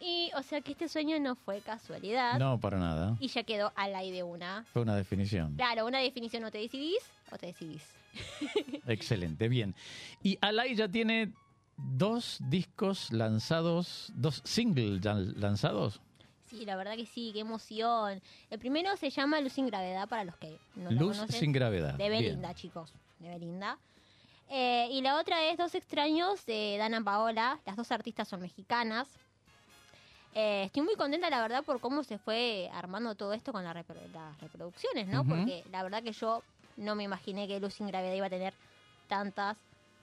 Y, 0.00 0.30
o 0.36 0.42
sea 0.44 0.60
que 0.60 0.70
este 0.70 0.88
sueño 0.88 1.18
no 1.18 1.34
fue 1.34 1.60
casualidad. 1.62 2.38
No, 2.38 2.60
para 2.60 2.78
nada. 2.78 3.16
Y 3.18 3.26
ya 3.26 3.42
quedó 3.42 3.72
Alay 3.74 4.12
de 4.12 4.22
una. 4.22 4.64
Fue 4.72 4.82
una 4.82 4.94
definición. 4.94 5.56
Claro, 5.56 5.84
una 5.84 5.98
definición, 5.98 6.44
o 6.44 6.52
te 6.52 6.58
decidís 6.58 7.02
o 7.32 7.36
te 7.36 7.46
decidís. 7.46 7.82
Excelente, 8.86 9.48
bien. 9.48 9.74
Y 10.22 10.38
Alay 10.40 10.76
ya 10.76 10.86
tiene 10.88 11.32
dos 11.76 12.38
discos 12.48 13.12
lanzados, 13.12 14.12
dos 14.14 14.42
singles 14.44 15.04
lanzados. 15.04 16.00
Sí, 16.56 16.64
la 16.64 16.76
verdad 16.76 16.94
que 16.96 17.06
sí, 17.06 17.30
qué 17.32 17.40
emoción. 17.40 18.22
El 18.50 18.58
primero 18.60 18.96
se 18.96 19.10
llama 19.10 19.40
Luz 19.40 19.54
sin 19.54 19.66
Gravedad, 19.66 20.08
para 20.08 20.22
los 20.24 20.36
que 20.36 20.56
no 20.76 20.90
lo 20.92 21.00
Luz 21.00 21.16
conocen. 21.16 21.40
sin 21.40 21.52
gravedad. 21.52 21.94
De 21.94 22.08
Bien. 22.08 22.22
Belinda, 22.22 22.54
chicos, 22.54 22.92
de 23.18 23.28
Belinda. 23.28 23.76
Eh, 24.50 24.88
y 24.92 25.00
la 25.00 25.18
otra 25.18 25.42
es 25.48 25.56
Dos 25.56 25.74
extraños 25.74 26.44
de 26.46 26.76
Dana 26.78 27.02
Paola. 27.02 27.58
Las 27.66 27.76
dos 27.76 27.90
artistas 27.90 28.28
son 28.28 28.40
mexicanas. 28.40 29.08
Eh, 30.34 30.64
estoy 30.66 30.82
muy 30.82 30.94
contenta, 30.96 31.30
la 31.30 31.40
verdad, 31.42 31.64
por 31.64 31.80
cómo 31.80 32.02
se 32.04 32.18
fue 32.18 32.68
armando 32.72 33.14
todo 33.14 33.32
esto 33.32 33.52
con 33.52 33.64
la 33.64 33.72
repro- 33.72 33.96
las 34.12 34.40
reproducciones, 34.40 35.06
¿no? 35.08 35.24
Porque 35.24 35.64
la 35.70 35.82
verdad 35.82 36.02
que 36.02 36.12
yo 36.12 36.42
no 36.76 36.94
me 36.94 37.04
imaginé 37.04 37.46
que 37.48 37.58
Luz 37.60 37.74
sin 37.74 37.86
Gravedad 37.86 38.14
iba 38.14 38.26
a 38.26 38.30
tener 38.30 38.54
tantas 39.08 39.56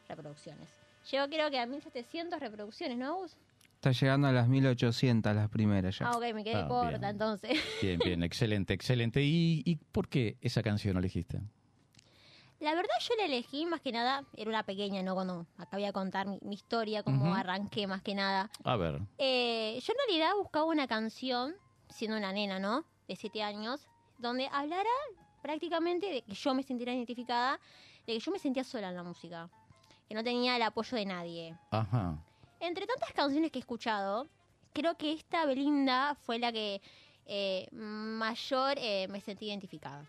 reproducciones. 0.10 0.68
Llegó 1.12 1.28
creo 1.28 1.50
que 1.50 1.60
a 1.60 1.66
1700 1.66 2.40
reproducciones, 2.40 2.98
¿no, 2.98 3.16
Gus? 3.16 3.36
Está 3.82 3.94
llegando 3.94 4.28
a 4.28 4.32
las 4.32 4.48
1800 4.48 5.36
las 5.36 5.50
primeras 5.50 5.98
ya. 5.98 6.06
Ah, 6.12 6.16
ok, 6.18 6.36
me 6.36 6.44
quedé 6.44 6.58
Ah, 6.58 6.68
corta 6.68 7.00
bien. 7.00 7.10
entonces. 7.10 7.60
Bien, 7.82 8.00
bien, 8.06 8.22
excelente, 8.24 8.76
excelente. 8.76 9.24
¿Y, 9.24 9.64
y 9.66 9.78
por 9.78 10.08
qué 10.08 10.38
esa 10.40 10.62
canción 10.62 10.98
elegiste? 10.98 11.42
La 12.60 12.76
verdad 12.76 12.92
yo 13.02 13.16
la 13.18 13.26
elegí 13.26 13.66
más 13.66 13.82
que 13.82 13.92
nada, 13.92 14.24
era 14.38 14.52
una 14.52 14.62
pequeña, 14.62 15.02
¿no? 15.02 15.16
Cuando 15.16 15.48
acá 15.58 15.78
voy 15.78 15.86
a 15.86 15.94
contar 15.94 16.28
mi, 16.28 16.38
mi 16.44 16.54
historia, 16.54 17.02
cómo 17.02 17.34
arranqué 17.34 17.88
más 17.88 18.04
que 18.04 18.14
nada. 18.14 18.52
A 18.64 18.76
ver, 18.76 19.02
Eh, 19.18 19.80
yo 19.84 19.94
en 19.94 19.98
realidad 20.08 20.36
buscaba 20.38 20.66
una 20.66 20.86
canción, 20.86 21.56
siendo 21.90 22.18
una 22.18 22.32
nena, 22.32 22.60
¿no? 22.60 22.86
De 23.08 23.16
siete 23.16 23.42
años, 23.42 23.88
donde 24.20 24.48
hablara 24.52 24.92
prácticamente 25.42 26.06
de 26.06 26.22
que 26.22 26.36
yo 26.36 26.54
me 26.54 26.62
sintiera 26.62 26.94
identificada, 26.94 27.60
de 28.06 28.14
que 28.14 28.20
yo 28.20 28.32
me 28.32 28.38
sentía 28.38 28.64
sola 28.64 28.90
en 28.90 28.96
la 28.96 29.02
música, 29.02 29.50
que 30.08 30.14
no 30.14 30.24
tenía 30.24 30.56
el 30.56 30.62
apoyo 30.62 30.96
de 30.96 31.06
nadie. 31.08 31.58
ajá. 31.72 32.24
Entre 32.62 32.86
tantas 32.86 33.12
canciones 33.14 33.52
que 33.52 33.60
he 33.60 33.62
escuchado, 33.62 34.28
creo 34.74 34.96
que 34.96 35.12
esta 35.14 35.46
Belinda 35.46 36.16
fue 36.16 36.40
la 36.40 36.52
que 36.52 36.82
eh, 37.26 37.68
mayor 37.72 38.76
eh, 38.78 39.08
me 39.10 39.20
sentí 39.20 39.48
identificada. 39.48 40.06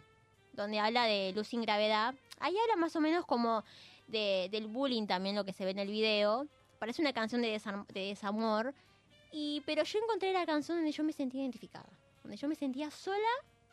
Donde 0.53 0.79
habla 0.79 1.05
de 1.05 1.33
luz 1.35 1.49
sin 1.49 1.63
gravedad. 1.63 2.15
Ahí 2.39 2.55
habla 2.63 2.77
más 2.77 2.95
o 2.95 3.01
menos 3.01 3.25
como 3.25 3.65
de- 4.07 4.49
del 4.53 4.67
bullying 4.67 5.07
también, 5.07 5.35
lo 5.35 5.45
que 5.45 5.53
se 5.55 5.65
ve 5.65 5.71
en 5.71 5.79
el 5.79 5.89
video. 5.89 6.47
Parece 6.79 7.01
una 7.01 7.13
canción 7.13 7.41
de, 7.43 7.57
desam- 7.59 7.87
de 7.87 8.09
desamor. 8.09 8.75
Y, 9.33 9.63
pero 9.65 9.83
yo 9.85 9.99
encontré 10.01 10.33
la 10.33 10.45
canción 10.45 10.77
donde 10.77 10.93
yo 10.93 11.03
me 11.05 11.13
sentí 11.15 11.39
identificada. 11.41 11.89
Donde 12.23 12.37
yo 12.37 12.49
me 12.49 12.55
sentía 12.55 12.91
sola 12.91 13.17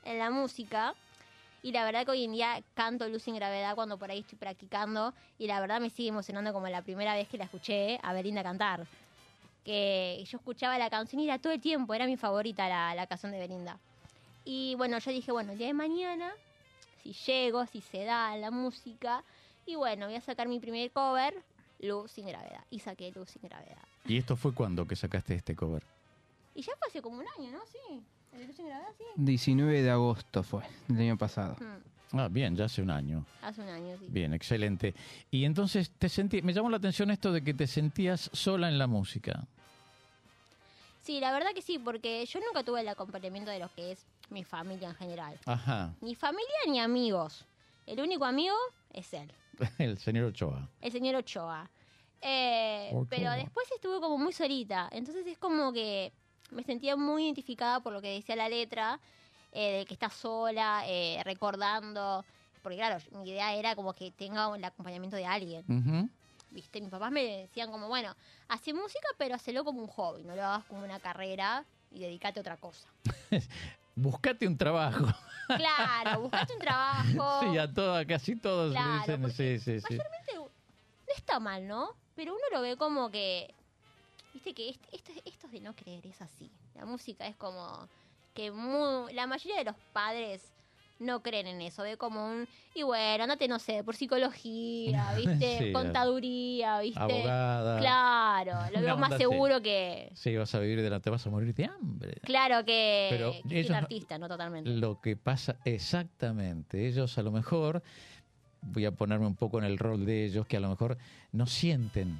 en 0.05 0.17
la 0.19 0.29
música. 0.31 0.95
Y 1.61 1.71
la 1.71 1.83
verdad 1.83 2.05
que 2.05 2.11
hoy 2.11 2.23
en 2.23 2.31
día 2.31 2.63
canto 2.73 3.07
Luz 3.09 3.23
sin 3.23 3.35
Gravedad 3.35 3.75
cuando 3.75 3.97
por 3.97 4.09
ahí 4.09 4.19
estoy 4.19 4.37
practicando. 4.37 5.13
Y 5.37 5.47
la 5.47 5.59
verdad 5.59 5.81
me 5.81 5.89
sigue 5.89 6.09
emocionando 6.09 6.53
como 6.53 6.67
la 6.67 6.81
primera 6.81 7.13
vez 7.13 7.27
que 7.27 7.37
la 7.37 7.45
escuché 7.45 7.99
a 8.01 8.13
Belinda 8.13 8.43
cantar. 8.43 8.87
Que 9.65 10.23
yo 10.25 10.37
escuchaba 10.37 10.77
la 10.77 10.89
canción 10.89 11.21
y 11.21 11.25
era 11.25 11.37
todo 11.37 11.51
el 11.51 11.59
tiempo, 11.59 11.93
era 11.93 12.05
mi 12.05 12.15
favorita 12.15 12.69
la, 12.69 12.95
la 12.95 13.07
canción 13.07 13.31
de 13.31 13.39
Belinda. 13.39 13.77
Y 14.45 14.75
bueno, 14.75 14.97
yo 14.99 15.11
dije, 15.11 15.31
bueno, 15.31 15.51
el 15.51 15.57
día 15.57 15.67
de 15.67 15.73
mañana, 15.73 16.31
si 17.03 17.13
llego, 17.13 17.65
si 17.65 17.81
se 17.81 18.05
da 18.05 18.35
la 18.37 18.51
música. 18.51 19.23
Y 19.65 19.75
bueno, 19.75 20.07
voy 20.07 20.15
a 20.15 20.21
sacar 20.21 20.47
mi 20.47 20.59
primer 20.59 20.91
cover, 20.91 21.35
Luz 21.79 22.11
sin 22.11 22.25
Gravedad. 22.25 22.63
Y 22.71 22.79
saqué 22.79 23.11
Luz 23.11 23.31
sin 23.31 23.41
Gravedad. 23.43 23.83
¿Y 24.05 24.17
esto 24.17 24.35
fue 24.35 24.53
cuando 24.53 24.87
que 24.87 24.95
sacaste 24.95 25.35
este 25.35 25.55
cover? 25.55 25.83
Y 26.55 26.61
ya 26.61 26.73
fue 26.77 26.87
hace 26.87 27.01
como 27.01 27.19
un 27.19 27.25
año, 27.37 27.51
¿no? 27.51 27.59
Sí. 27.67 28.01
¿El 28.39 28.43
de 28.43 28.47
Luz 28.47 28.55
sin 28.55 28.67
Gravedad? 28.67 28.87
Sí. 28.97 29.03
19 29.17 29.81
de 29.81 29.89
agosto 29.91 30.43
fue, 30.43 30.63
el 30.87 30.97
año 30.99 31.17
pasado. 31.17 31.57
Ah, 32.13 32.27
bien, 32.31 32.55
ya 32.55 32.65
hace 32.65 32.81
un 32.81 32.89
año. 32.89 33.25
hace 33.41 33.61
un 33.61 33.67
año, 33.69 33.97
sí. 33.99 34.05
Bien, 34.07 34.33
excelente. 34.33 34.95
Y 35.29 35.43
entonces 35.43 35.91
te 35.91 36.07
sentí, 36.09 36.41
me 36.41 36.53
llamó 36.53 36.69
la 36.69 36.77
atención 36.77 37.11
esto 37.11 37.31
de 37.33 37.43
que 37.43 37.53
te 37.53 37.67
sentías 37.67 38.29
sola 38.33 38.69
en 38.69 38.77
la 38.77 38.87
música. 38.87 39.45
Sí, 41.01 41.19
la 41.19 41.31
verdad 41.33 41.49
que 41.53 41.61
sí, 41.61 41.79
porque 41.79 42.25
yo 42.25 42.39
nunca 42.39 42.63
tuve 42.63 42.81
el 42.81 42.87
acompañamiento 42.87 43.51
de 43.51 43.59
lo 43.59 43.69
que 43.75 43.91
es 43.91 44.05
mi 44.29 44.43
familia 44.43 44.89
en 44.89 44.95
general. 44.95 45.37
Ajá, 45.45 45.93
Ni 46.01 46.15
familia 46.15 46.55
ni 46.67 46.79
amigos. 46.79 47.45
El 47.85 47.99
único 47.99 48.25
amigo 48.25 48.55
es 48.93 49.13
él, 49.13 49.31
el 49.79 49.97
señor 49.97 50.25
Ochoa. 50.25 50.69
el 50.81 50.91
señor 50.91 51.15
Ochoa. 51.15 51.69
Eh, 52.21 52.89
Ochoa. 52.93 53.07
Pero 53.09 53.31
después 53.31 53.67
estuve 53.73 53.99
como 53.99 54.17
muy 54.17 54.33
solita. 54.33 54.87
Entonces 54.91 55.25
es 55.27 55.37
como 55.37 55.71
que 55.73 56.11
me 56.51 56.63
sentía 56.63 56.95
muy 56.95 57.25
identificada 57.25 57.79
por 57.79 57.93
lo 57.93 58.01
que 58.01 58.13
decía 58.13 58.35
la 58.35 58.49
letra, 58.49 58.99
eh, 59.51 59.79
de 59.79 59.85
que 59.85 59.93
está 59.93 60.09
sola, 60.09 60.83
eh, 60.87 61.21
recordando. 61.23 62.23
Porque 62.61 62.77
claro, 62.77 62.97
mi 63.11 63.29
idea 63.29 63.53
era 63.55 63.75
como 63.75 63.93
que 63.93 64.11
tenga 64.11 64.53
el 64.55 64.63
acompañamiento 64.63 65.15
de 65.15 65.25
alguien. 65.25 66.09
¿Viste? 66.51 66.81
Mis 66.81 66.89
papás 66.89 67.11
me 67.11 67.23
decían 67.23 67.71
como, 67.71 67.87
bueno, 67.87 68.15
hace 68.47 68.73
música, 68.73 69.07
pero 69.17 69.35
hacelo 69.35 69.63
como 69.63 69.81
un 69.81 69.87
hobby, 69.87 70.23
no 70.23 70.35
lo 70.35 70.43
hagas 70.43 70.65
como 70.65 70.83
una 70.83 70.99
carrera 70.99 71.63
y 71.91 71.99
dedícate 71.99 72.39
a 72.39 72.41
otra 72.41 72.57
cosa. 72.57 72.87
Buscate 73.95 74.47
un 74.47 74.57
trabajo. 74.57 75.07
Claro, 75.47 76.21
buscate 76.21 76.53
un 76.53 76.59
trabajo. 76.59 77.39
Sí, 77.51 77.57
a 77.57 77.73
todas, 77.73 78.05
casi 78.05 78.35
todos 78.35 78.71
Claro, 78.71 78.99
dicen, 78.99 79.31
sí, 79.31 79.59
sí, 79.59 79.81
sí. 79.81 79.97
Mayormente 79.97 80.35
no 80.35 81.15
está 81.15 81.39
mal, 81.39 81.67
¿no? 81.67 81.95
Pero 82.15 82.33
uno 82.33 82.43
lo 82.51 82.61
ve 82.61 82.77
como 82.77 83.09
que, 83.09 83.53
viste 84.39 84.53
que 84.53 84.69
est- 84.69 84.85
esto, 84.93 85.11
esto 85.25 85.47
es 85.47 85.51
de 85.53 85.59
no 85.61 85.75
creer, 85.75 86.05
es 86.07 86.21
así. 86.21 86.49
La 86.75 86.85
música 86.85 87.27
es 87.27 87.35
como 87.35 87.89
que 88.33 88.51
mu- 88.51 89.07
la 89.11 89.27
mayoría 89.27 89.57
de 89.57 89.65
los 89.65 89.75
padres 89.91 90.53
no 90.99 91.21
creen 91.21 91.47
en 91.47 91.61
eso, 91.61 91.83
ve 91.83 91.97
como 91.97 92.25
un, 92.25 92.47
y 92.73 92.83
bueno, 92.83 93.23
andate, 93.23 93.47
no 93.47 93.57
sé, 93.59 93.83
por 93.83 93.95
psicología, 93.95 95.13
viste, 95.17 95.59
Sí, 95.59 95.71
contaduría, 95.73 96.79
viste. 96.79 96.99
Abogada. 96.99 97.79
Claro, 97.79 98.71
lo 98.73 98.81
veo 98.81 98.97
más 98.97 99.17
seguro 99.17 99.61
que, 99.61 100.09
Sí, 100.13 100.35
vas 100.35 100.53
a 100.55 100.59
vivir 100.59 100.81
de 100.81 100.89
la, 100.89 100.99
te 101.01 101.09
vas 101.09 101.25
a 101.25 101.29
morir 101.29 101.53
de 101.53 101.65
hambre. 101.65 102.13
claro 102.23 102.63
que, 102.65 103.07
Pero 103.11 103.31
que 103.47 103.59
ellos 103.59 103.69
un 103.71 103.75
artista, 103.75 104.17
no 104.17 104.27
totalmente. 104.27 104.69
Lo 104.69 104.99
que 105.01 105.15
pasa 105.17 105.57
exactamente, 105.65 106.87
ellos 106.87 107.17
a 107.17 107.23
lo 107.23 107.31
mejor, 107.31 107.81
voy 108.61 108.85
a 108.85 108.91
ponerme 108.91 109.25
un 109.27 109.35
poco 109.35 109.57
en 109.59 109.65
el 109.65 109.77
rol 109.77 110.05
de 110.05 110.25
ellos, 110.25 110.45
que 110.47 110.57
a 110.57 110.59
lo 110.61 110.69
mejor 110.69 110.97
no 111.31 111.45
sienten 111.45 112.19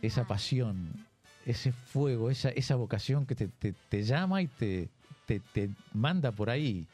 esa 0.00 0.20
Ah. 0.20 0.26
pasión, 0.28 1.07
ese 1.50 1.72
fuego, 1.72 2.30
esa, 2.30 2.50
esa 2.50 2.76
vocación 2.76 3.26
que 3.26 3.34
te, 3.34 3.48
te- 3.48 3.74
te 3.88 4.02
llama 4.02 4.42
y 4.42 4.46
te, 4.48 4.88
te, 5.26 5.40
te 5.40 5.70
manda 5.92 6.32
por 6.32 6.50
ahí. 6.50 6.86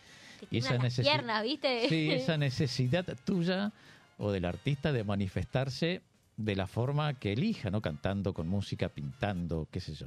Y 0.50 0.58
esa 0.58 0.74
las 0.74 0.84
necesi- 0.84 1.02
piernas, 1.02 1.42
viste. 1.42 1.88
Sí, 1.88 2.10
esa 2.12 2.36
necesidad 2.36 3.04
tuya 3.24 3.72
o 4.18 4.30
del 4.30 4.44
artista 4.44 4.92
de 4.92 5.04
manifestarse 5.04 6.02
de 6.36 6.56
la 6.56 6.66
forma 6.66 7.14
que 7.14 7.32
elija, 7.32 7.70
¿no? 7.70 7.80
Cantando, 7.80 8.32
con 8.32 8.48
música, 8.48 8.88
pintando, 8.88 9.66
qué 9.70 9.80
sé 9.80 9.94
yo, 9.94 10.06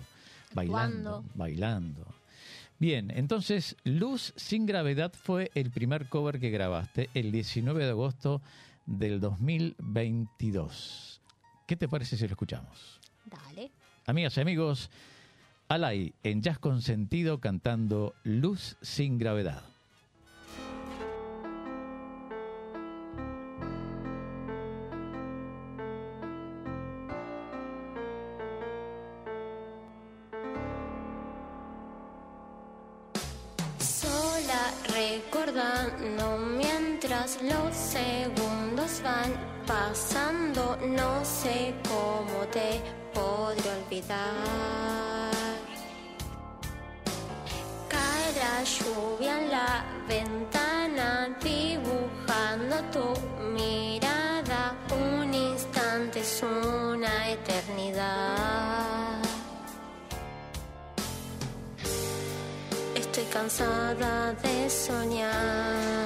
bailando, 0.53 1.23
bailando. 1.35 2.05
Bien, 2.79 3.11
entonces 3.15 3.75
Luz 3.83 4.33
sin 4.35 4.65
gravedad 4.65 5.11
fue 5.13 5.49
el 5.55 5.71
primer 5.71 6.09
cover 6.09 6.39
que 6.39 6.51
grabaste 6.51 7.09
el 7.15 7.31
19 7.31 7.83
de 7.85 7.89
agosto 7.89 8.41
del 8.85 9.19
2022. 9.19 11.21
¿Qué 11.65 11.75
te 11.75 11.87
parece 11.87 12.17
si 12.17 12.27
lo 12.27 12.33
escuchamos? 12.33 12.99
Dale. 13.25 13.71
Amigas 14.09 14.37
y 14.37 14.39
amigos, 14.39 14.89
Alay 15.67 16.13
en 16.23 16.41
Jazz 16.41 16.59
con 16.59 16.81
Sentido 16.81 17.41
cantando 17.41 18.15
Luz 18.23 18.77
sin 18.81 19.17
gravedad. 19.17 19.63
Sola 33.77 34.71
recordando 34.87 36.37
mientras 36.37 37.41
los 37.41 37.75
segundos 37.75 39.01
van 39.03 39.33
pasando, 39.65 40.77
no 40.77 41.25
sé 41.25 41.75
cómo 41.89 42.47
te 42.53 42.81
olvidar. 43.97 44.47
La 48.37 48.63
lluvia 48.63 49.39
en 49.39 49.49
la 49.49 49.83
ventana, 50.07 51.29
dibujando 51.41 52.75
tu 52.91 53.07
mirada. 53.55 54.75
Un 54.91 55.33
instante 55.33 56.19
es 56.19 56.43
una 56.43 57.29
eternidad. 57.29 59.21
Estoy 62.95 63.23
cansada 63.25 64.33
de 64.33 64.69
soñar 64.69 65.96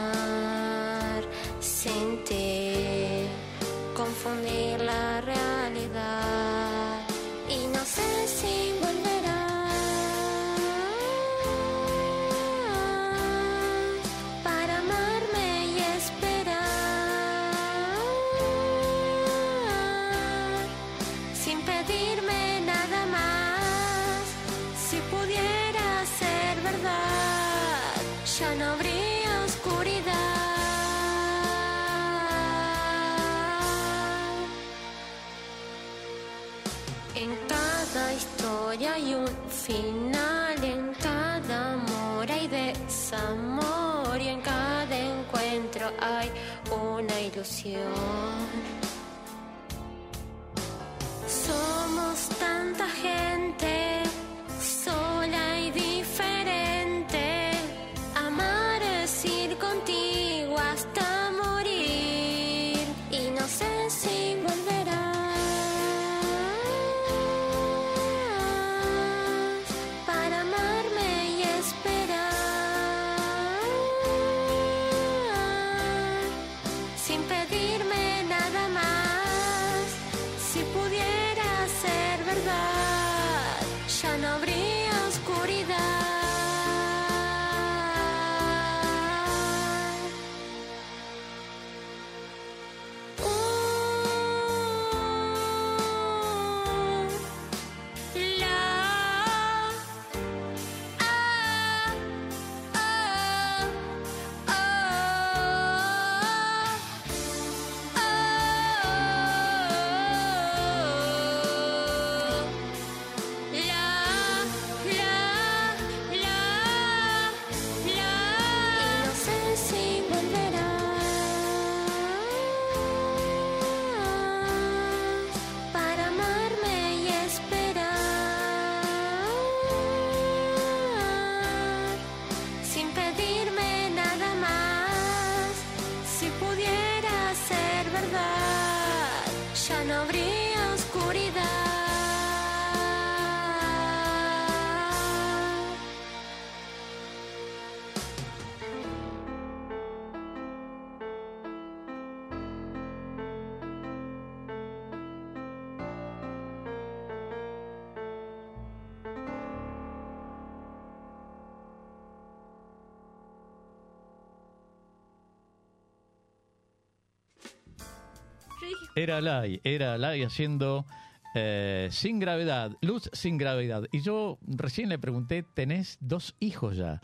dije, 168.80 168.92
Era 168.96 169.22
Lai, 169.22 169.62
era 169.64 169.98
Lai 169.98 170.24
haciendo 170.24 170.86
eh, 171.34 171.90
Sin 171.92 172.20
Gravedad, 172.20 172.72
Luz 172.82 173.10
Sin 173.14 173.38
Gravedad. 173.38 173.88
Y 173.92 174.02
yo 174.02 174.38
recién 174.48 174.90
le 174.90 175.00
pregunté, 175.00 175.44
tenés 175.44 175.98
dos 176.02 176.36
hijos 176.40 176.78
ya. 176.78 177.02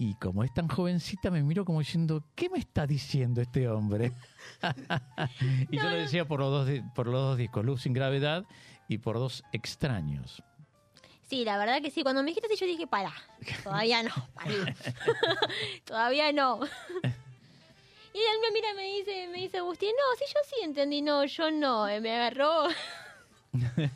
Y 0.00 0.14
como 0.14 0.44
es 0.44 0.54
tan 0.54 0.68
jovencita, 0.68 1.30
me 1.30 1.42
miró 1.42 1.64
como 1.64 1.80
diciendo, 1.80 2.22
¿qué 2.36 2.48
me 2.48 2.58
está 2.58 2.86
diciendo 2.86 3.40
este 3.40 3.68
hombre? 3.68 4.12
y 5.70 5.76
yo 5.76 5.88
le 5.90 5.96
decía 5.96 6.24
por 6.24 6.38
los, 6.38 6.50
dos, 6.66 6.80
por 6.94 7.06
los 7.06 7.20
dos 7.20 7.36
discos, 7.36 7.64
Luz 7.64 7.82
Sin 7.82 7.94
Gravedad 7.94 8.44
y 8.86 8.98
por 8.98 9.16
dos 9.16 9.42
extraños. 9.52 10.42
Sí, 11.28 11.44
la 11.44 11.58
verdad 11.58 11.82
que 11.82 11.90
sí. 11.90 12.02
Cuando 12.02 12.22
me 12.22 12.30
dijiste 12.30 12.46
así, 12.46 12.56
yo 12.56 12.66
dije, 12.66 12.86
para. 12.86 13.12
Todavía 13.62 14.02
no. 14.02 14.10
todavía 15.84 16.32
no. 16.32 16.60
Y 18.14 18.18
él 18.18 18.38
me 18.42 18.50
mira 18.52 18.70
y 18.72 18.76
me 18.76 18.82
dice, 18.98 19.28
me 19.28 19.38
dice 19.38 19.58
Agustín, 19.58 19.90
no, 19.90 20.16
sí, 20.18 20.24
yo 20.32 20.40
sí 20.48 20.56
entendí. 20.64 21.02
No, 21.02 21.24
yo 21.24 21.50
no. 21.50 21.88
eh, 21.88 22.00
Me 22.00 22.14
agarró. 22.14 22.68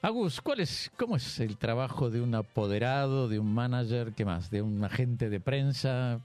Agus, 0.00 0.40
¿cuál 0.40 0.60
es, 0.60 0.90
¿cómo 0.96 1.16
es 1.16 1.40
el 1.40 1.56
trabajo 1.56 2.08
de 2.08 2.20
un 2.20 2.34
apoderado, 2.34 3.28
de 3.28 3.38
un 3.40 3.52
manager, 3.52 4.12
qué 4.12 4.24
más, 4.24 4.48
de 4.50 4.62
un 4.62 4.84
agente 4.84 5.28
de 5.28 5.40
prensa? 5.40 6.20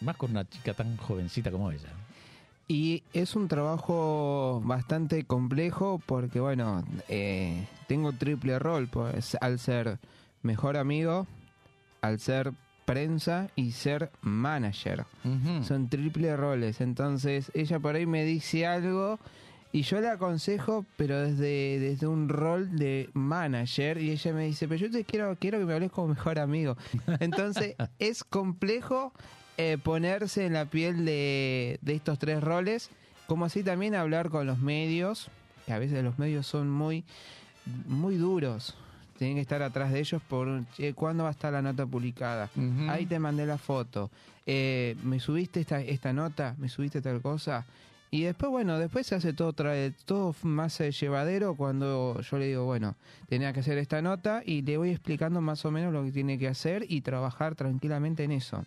Más 0.00 0.16
con 0.16 0.30
una 0.30 0.48
chica 0.48 0.72
tan 0.72 0.96
jovencita 0.96 1.50
como 1.50 1.70
ella. 1.70 1.90
Y 2.68 3.02
es 3.12 3.36
un 3.36 3.48
trabajo 3.48 4.62
bastante 4.64 5.24
complejo 5.24 6.00
porque, 6.06 6.40
bueno, 6.40 6.82
eh, 7.08 7.66
tengo 7.86 8.12
triple 8.12 8.58
rol, 8.58 8.88
pues 8.88 9.36
al 9.42 9.58
ser 9.58 9.98
mejor 10.42 10.78
amigo, 10.78 11.26
al 12.00 12.18
ser 12.18 12.52
prensa 12.92 13.48
y 13.56 13.72
ser 13.72 14.10
manager. 14.20 15.06
Son 15.62 15.88
triple 15.88 16.36
roles. 16.36 16.80
Entonces 16.80 17.50
ella 17.54 17.78
por 17.80 17.94
ahí 17.94 18.04
me 18.06 18.24
dice 18.24 18.66
algo 18.66 19.18
y 19.72 19.82
yo 19.82 20.02
le 20.02 20.08
aconsejo, 20.10 20.84
pero 20.98 21.18
desde, 21.18 21.80
desde 21.80 22.06
un 22.06 22.28
rol 22.28 22.76
de 22.76 23.08
manager. 23.14 23.96
Y 23.96 24.10
ella 24.10 24.34
me 24.34 24.44
dice, 24.44 24.68
pero 24.68 24.78
yo 24.78 24.90
te 24.90 25.04
quiero, 25.04 25.34
quiero 25.36 25.58
que 25.58 25.64
me 25.64 25.72
hables 25.72 25.90
como 25.90 26.08
mejor 26.08 26.38
amigo. 26.38 26.76
Entonces 27.20 27.76
es 27.98 28.24
complejo 28.24 29.14
eh, 29.56 29.78
ponerse 29.82 30.44
en 30.44 30.52
la 30.52 30.66
piel 30.66 31.06
de, 31.06 31.78
de 31.80 31.94
estos 31.94 32.18
tres 32.18 32.42
roles, 32.42 32.90
como 33.26 33.46
así 33.46 33.62
también 33.62 33.94
hablar 33.94 34.28
con 34.28 34.46
los 34.46 34.58
medios, 34.58 35.30
que 35.64 35.72
a 35.72 35.78
veces 35.78 36.04
los 36.04 36.18
medios 36.18 36.46
son 36.46 36.68
muy, 36.68 37.04
muy 37.86 38.16
duros. 38.16 38.76
Tienen 39.22 39.36
que 39.36 39.42
estar 39.42 39.62
atrás 39.62 39.92
de 39.92 40.00
ellos 40.00 40.20
por 40.28 40.48
cuándo 40.96 41.22
va 41.22 41.28
a 41.28 41.32
estar 41.32 41.52
la 41.52 41.62
nota 41.62 41.86
publicada. 41.86 42.50
Ujú. 42.56 42.90
Ahí 42.90 43.06
te 43.06 43.20
mandé 43.20 43.46
la 43.46 43.56
foto. 43.56 44.10
Eh, 44.46 44.96
me 45.04 45.20
subiste 45.20 45.60
esta, 45.60 45.80
esta 45.80 46.12
nota, 46.12 46.56
me 46.58 46.68
subiste 46.68 47.00
tal 47.00 47.22
cosa. 47.22 47.64
Y 48.10 48.22
después, 48.22 48.50
bueno, 48.50 48.80
después 48.80 49.06
se 49.06 49.14
hace 49.14 49.32
todo, 49.32 49.52
trae, 49.52 49.92
todo 50.06 50.34
más 50.42 50.80
eh, 50.80 50.90
llevadero 50.90 51.54
cuando 51.54 52.20
yo 52.20 52.36
le 52.36 52.48
digo, 52.48 52.64
bueno, 52.64 52.96
tenía 53.28 53.52
que 53.52 53.60
hacer 53.60 53.78
esta 53.78 54.02
nota 54.02 54.42
y 54.44 54.62
le 54.62 54.76
voy 54.76 54.90
explicando 54.90 55.40
más 55.40 55.64
o 55.64 55.70
menos 55.70 55.92
lo 55.92 56.02
que 56.02 56.10
tiene 56.10 56.36
que 56.36 56.48
hacer 56.48 56.84
y 56.88 57.02
trabajar 57.02 57.54
tranquilamente 57.54 58.24
en 58.24 58.32
eso. 58.32 58.66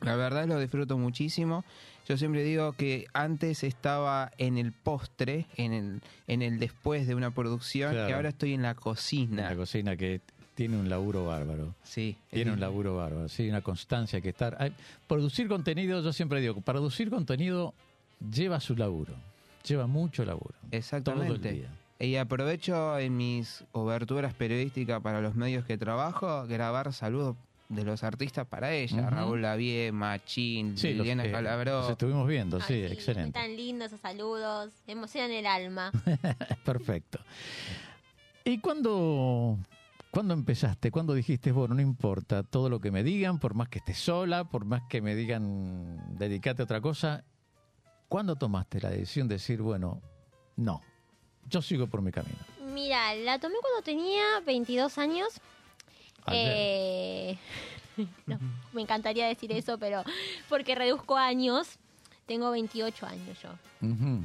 La 0.00 0.16
verdad 0.16 0.48
lo 0.48 0.58
disfruto 0.58 0.98
muchísimo. 0.98 1.64
Yo 2.10 2.16
siempre 2.16 2.42
digo 2.42 2.72
que 2.72 3.06
antes 3.12 3.62
estaba 3.62 4.32
en 4.36 4.58
el 4.58 4.72
postre, 4.72 5.46
en 5.56 5.72
el, 5.72 6.00
en 6.26 6.42
el 6.42 6.58
después 6.58 7.06
de 7.06 7.14
una 7.14 7.30
producción, 7.30 7.92
Claro. 7.92 8.08
y 8.08 8.12
ahora 8.12 8.28
estoy 8.30 8.54
en 8.54 8.62
la 8.62 8.74
cocina. 8.74 9.48
La 9.50 9.56
cocina 9.56 9.96
que 9.96 10.20
tiene 10.56 10.76
un 10.76 10.88
laburo 10.90 11.24
bárbaro. 11.26 11.74
Sí, 11.84 12.16
Tiene 12.30 12.50
un 12.52 12.58
laburo 12.60 12.96
bárbaro, 12.96 13.28
sí, 13.28 13.48
una 13.48 13.60
constancia 13.60 14.20
que 14.20 14.30
estar. 14.30 14.56
Hay- 14.60 14.72
producir 15.06 15.46
contenido, 15.48 16.02
yo 16.02 16.12
siempre 16.12 16.40
digo, 16.40 16.60
producir 16.60 17.08
contenido 17.10 17.74
lleva 18.32 18.58
su 18.60 18.74
laburo, 18.76 19.14
lleva 19.64 19.86
mucho 19.86 20.24
laburo. 20.24 20.54
Todo 20.54 20.68
el 20.72 20.78
Exactamente. 20.78 21.52
día. 21.52 21.68
Y 22.00 22.16
aprovecho 22.16 22.98
en 22.98 23.16
mis 23.16 23.62
coberturas 23.72 24.34
periodísticas 24.34 25.00
para 25.00 25.20
los 25.20 25.34
medios 25.36 25.64
que 25.64 25.78
trabajo, 25.78 26.46
grabar 26.48 26.92
saludos 26.92 27.36
de 27.70 27.84
los 27.84 28.02
artistas 28.04 28.46
para 28.46 28.72
ella. 28.72 29.08
Raúl 29.08 29.40
Lavie, 29.42 29.92
Machín, 29.92 30.76
Sí, 30.76 30.88
los, 30.92 31.06
Liliana 31.06 31.30
Calabró. 31.30 31.80
los 31.82 31.90
estuvimos 31.90 32.26
viendo, 32.28 32.56
Ay, 32.58 32.62
sí, 32.66 32.74
excelente. 32.84 33.38
Tan 33.38 33.56
lindos 33.56 33.86
esos 33.86 34.00
saludos. 34.00 34.72
Emocionan 34.86 35.30
el 35.30 35.46
alma. 35.46 35.92
Perfecto. 36.64 37.20
¿Y 38.44 38.58
cuándo, 38.58 39.56
cuándo 40.10 40.34
empezaste? 40.34 40.90
¿Cuándo 40.90 41.14
dijiste, 41.14 41.52
bueno, 41.52 41.74
no 41.76 41.80
importa 41.80 42.42
todo 42.42 42.68
lo 42.68 42.80
que 42.80 42.90
me 42.90 43.04
digan, 43.04 43.38
por 43.38 43.54
más 43.54 43.68
que 43.68 43.78
estés 43.78 43.98
sola, 43.98 44.44
por 44.44 44.64
más 44.64 44.82
que 44.88 45.00
me 45.00 45.14
digan, 45.14 46.18
dedicate 46.18 46.62
a 46.62 46.64
otra 46.64 46.80
cosa? 46.80 47.24
¿Cuándo 48.08 48.34
tomaste 48.34 48.80
la 48.80 48.90
decisión 48.90 49.28
de 49.28 49.36
decir, 49.36 49.62
bueno, 49.62 50.02
no, 50.56 50.82
yo 51.48 51.62
sigo 51.62 51.86
por 51.86 52.02
mi 52.02 52.10
camino? 52.10 52.38
Mira, 52.74 53.14
la 53.14 53.38
tomé 53.38 53.54
cuando 53.60 53.82
tenía 53.84 54.24
22 54.44 54.98
años. 54.98 55.40
Eh, 56.28 57.36
no, 58.26 58.38
me 58.72 58.82
encantaría 58.82 59.26
decir 59.26 59.52
eso, 59.52 59.78
pero 59.78 60.02
porque 60.48 60.74
reduzco 60.74 61.16
años. 61.16 61.78
Tengo 62.26 62.52
28 62.52 63.06
años 63.06 63.42
yo. 63.42 63.48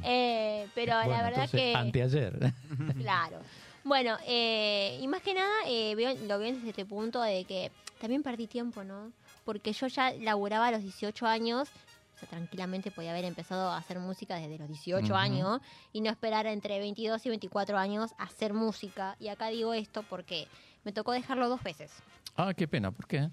Eh, 0.04 0.68
pero 0.76 0.94
Bueno, 0.94 1.10
la 1.10 1.22
verdad 1.24 1.44
entonces, 1.44 1.60
que... 1.60 1.74
Anteayer. 1.74 2.52
Claro. 2.98 3.40
Bueno, 3.82 4.16
eh, 4.26 4.98
y 5.00 5.08
más 5.08 5.22
que 5.22 5.34
nada 5.34 5.52
veo, 5.66 6.14
lo 6.28 6.38
veo 6.38 6.54
desde 6.54 6.68
este 6.68 6.84
punto 6.84 7.20
de 7.20 7.44
que 7.44 7.72
también 8.00 8.22
perdí 8.22 8.46
tiempo, 8.46 8.84
¿no? 8.84 9.10
Porque 9.44 9.72
yo 9.72 9.88
ya 9.88 10.12
laburaba 10.12 10.68
a 10.68 10.70
los 10.70 10.82
18 10.82 11.26
años, 11.26 11.68
o 12.14 12.18
sea, 12.18 12.28
tranquilamente 12.28 12.90
podía 12.90 13.10
haber 13.10 13.24
empezado 13.24 13.70
a 13.70 13.76
hacer 13.76 13.98
música 13.98 14.36
desde 14.36 14.58
los 14.58 14.68
18 14.68 15.04
Ujú. 15.04 15.14
años 15.14 15.60
y 15.92 16.00
no 16.00 16.10
esperar 16.10 16.46
entre 16.46 16.78
22 16.78 17.26
y 17.26 17.28
24 17.28 17.76
años 17.76 18.12
a 18.18 18.24
hacer 18.24 18.54
música. 18.54 19.16
Y 19.20 19.28
acá 19.28 19.48
digo 19.48 19.74
esto 19.74 20.04
porque 20.08 20.48
me 20.86 20.92
tocó 20.92 21.10
dejarlo 21.10 21.48
dos 21.48 21.62
veces, 21.64 21.90
ah, 22.36 22.54
qué 22.54 22.68
pena, 22.68 22.92
¿por 22.92 23.06
qué? 23.08 23.28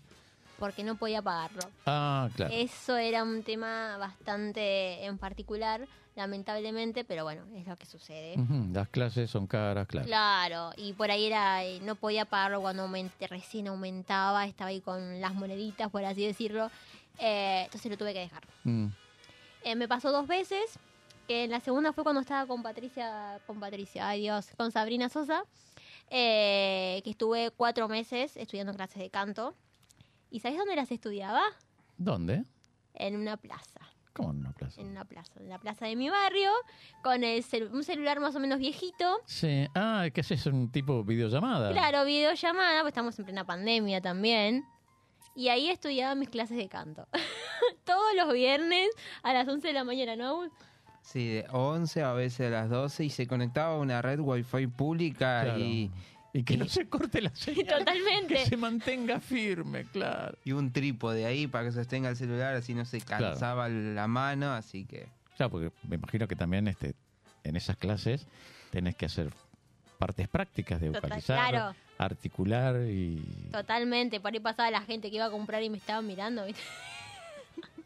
porque 0.60 0.84
no 0.84 0.96
podía 0.96 1.22
pagarlo. 1.22 1.62
Ah, 1.86 2.30
claro. 2.36 2.54
Eso 2.54 2.96
era 2.96 3.24
un 3.24 3.44
tema 3.44 3.98
bastante 3.98 5.04
en 5.04 5.18
particular, 5.18 5.86
lamentablemente, 6.16 7.04
pero 7.04 7.24
bueno, 7.26 7.44
es 7.56 7.68
lo 7.68 7.76
que 7.76 7.86
sucede. 7.86 8.36
Las 8.72 8.88
clases 8.88 9.30
son 9.30 9.46
caras, 9.46 9.88
claro. 9.88 10.08
Claro, 10.08 10.72
y 10.78 10.94
por 10.94 11.12
ahí 11.12 11.26
era, 11.26 11.64
eh, 11.66 11.80
no 11.82 11.96
podía 11.96 12.24
pagarlo 12.26 12.62
cuando 12.62 12.84
aumente- 12.84 13.28
recién 13.28 13.68
aumentaba, 13.68 14.46
estaba 14.46 14.70
ahí 14.70 14.80
con 14.80 15.20
las 15.20 15.34
moneditas, 15.34 15.90
por 15.92 16.06
así 16.06 16.26
decirlo, 16.26 16.72
eh, 17.20 17.64
entonces 17.66 17.92
lo 17.92 17.98
tuve 17.98 18.14
que 18.14 18.20
dejar. 18.20 18.44
Mm, 18.64 18.88
Eh, 19.66 19.76
me 19.76 19.88
pasó 19.88 20.12
dos 20.12 20.28
veces, 20.28 20.80
que 21.28 21.44
en 21.46 21.52
la 21.52 21.60
segunda 21.60 21.92
fue 21.94 22.04
cuando 22.04 22.22
estaba 22.22 22.46
con 22.48 22.64
Patricia, 22.64 23.40
con 23.48 23.60
Patricia, 23.60 24.08
ay 24.08 24.22
Dios, 24.22 24.48
con 24.58 24.72
Sabrina 24.72 25.10
Sosa, 25.10 25.44
eh, 26.16 27.02
que 27.04 27.10
estuve 27.10 27.50
cuatro 27.50 27.88
meses 27.88 28.38
estudiando 28.38 28.72
clases 28.76 29.00
de 29.00 29.10
canto. 29.10 29.56
¿Y 30.30 30.42
sabes 30.42 30.60
dónde 30.60 30.76
las 30.76 30.92
estudiaba? 30.92 31.42
¿Dónde? 31.98 32.44
En 32.94 33.16
una 33.16 33.36
plaza. 33.36 33.80
¿Cómo 34.14 34.30
en 34.30 34.38
una 34.38 34.52
plaza? 34.52 34.80
En 34.80 34.90
una 34.90 35.06
plaza, 35.06 35.40
en 35.40 35.50
la 35.50 35.58
plaza 35.58 35.88
de 35.88 35.96
mi 35.96 36.12
barrio, 36.12 36.52
con 37.02 37.24
el 37.24 37.44
un 37.72 37.84
celular 37.84 38.20
más 38.20 38.36
o 38.36 38.40
menos 38.40 38.60
viejito. 38.60 39.22
Sí. 39.26 39.66
Ah, 39.74 40.06
¿qué 40.14 40.22
haces? 40.22 40.46
¿Un 40.46 40.72
tipo 40.72 41.04
videollamada? 41.04 41.72
Claro, 41.72 42.06
videollamada, 42.06 42.82
pues 42.82 42.92
estamos 42.92 43.18
en 43.18 43.26
plena 43.26 43.44
pandemia 43.44 44.00
también. 44.00 44.66
Y 45.36 45.48
ahí 45.48 45.70
estudiaba 45.70 46.14
mis 46.14 46.30
clases 46.30 46.58
de 46.58 46.70
canto. 46.70 47.08
Todos 47.86 48.14
los 48.16 48.32
viernes 48.34 48.88
a 49.24 49.34
las 49.34 49.48
11 49.48 49.68
de 49.68 49.74
la 49.74 49.84
mañana, 49.84 50.16
¿no? 50.16 50.48
Sí, 51.04 51.28
de 51.28 51.46
11 51.52 52.02
a 52.02 52.14
veces 52.14 52.48
a 52.48 52.50
las 52.50 52.70
12 52.70 53.06
y 53.06 53.10
se 53.12 53.28
conectaba 53.28 53.76
a 53.76 53.78
una 53.78 54.02
red 54.02 54.20
wifi 54.20 54.68
pública 54.68 55.42
Claro. 55.44 55.60
y, 55.60 55.92
Y 56.34 56.44
que 56.44 56.58
no 56.58 56.66
se 56.68 56.88
corte 56.88 57.22
la 57.22 57.30
señal. 57.36 57.68
Totalmente. 57.80 58.34
Que 58.36 58.46
se 58.46 58.58
mantenga 58.58 59.20
firme, 59.20 59.84
claro. 59.92 60.36
y 60.44 60.54
un 60.54 60.72
trípode 60.72 61.26
ahí 61.26 61.46
para 61.46 61.66
que 61.66 61.72
sostenga 61.74 62.10
el 62.10 62.16
celular, 62.16 62.56
así 62.56 62.74
no 62.74 62.86
se 62.86 63.02
Claro. 63.02 63.28
cansaba 63.32 63.70
la 63.70 64.08
mano, 64.08 64.52
así 64.54 64.86
que... 64.86 65.08
Claro, 65.38 65.52
porque 65.52 65.72
me 65.88 65.96
imagino 65.98 66.28
que 66.28 66.36
también 66.36 66.68
este, 66.68 66.96
en 67.44 67.56
esas 67.56 67.76
clases 67.78 68.26
tenés 68.72 68.96
que 68.96 69.06
hacer 69.06 69.30
partes 70.00 70.28
prácticas 70.28 70.80
de 70.82 70.88
Total- 70.88 71.02
vocalizar, 71.02 71.50
claro. 71.50 71.76
articular 71.98 72.76
y... 72.88 73.50
Totalmente, 73.52 74.20
por 74.20 74.34
ahí 74.34 74.40
pasaba 74.40 74.72
la 74.72 74.82
gente 74.82 75.10
que 75.10 75.18
iba 75.18 75.26
a 75.26 75.32
comprar 75.32 75.62
y 75.62 75.70
me 75.70 75.78
estaban 75.78 76.08
mirando, 76.08 76.46
¿viste? 76.46 76.62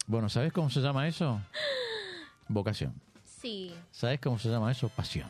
Bueno, 0.05 0.29
¿sabés 0.29 0.53
cómo 0.53 0.69
se 0.69 0.79
llama 0.81 1.07
eso? 1.07 1.41
Vocación. 2.47 2.93
Sí, 3.41 3.73
¿Sabés 3.91 4.19
cómo 4.19 4.39
se 4.39 4.49
llama 4.49 4.71
eso? 4.71 4.89
Pasión. 4.89 5.29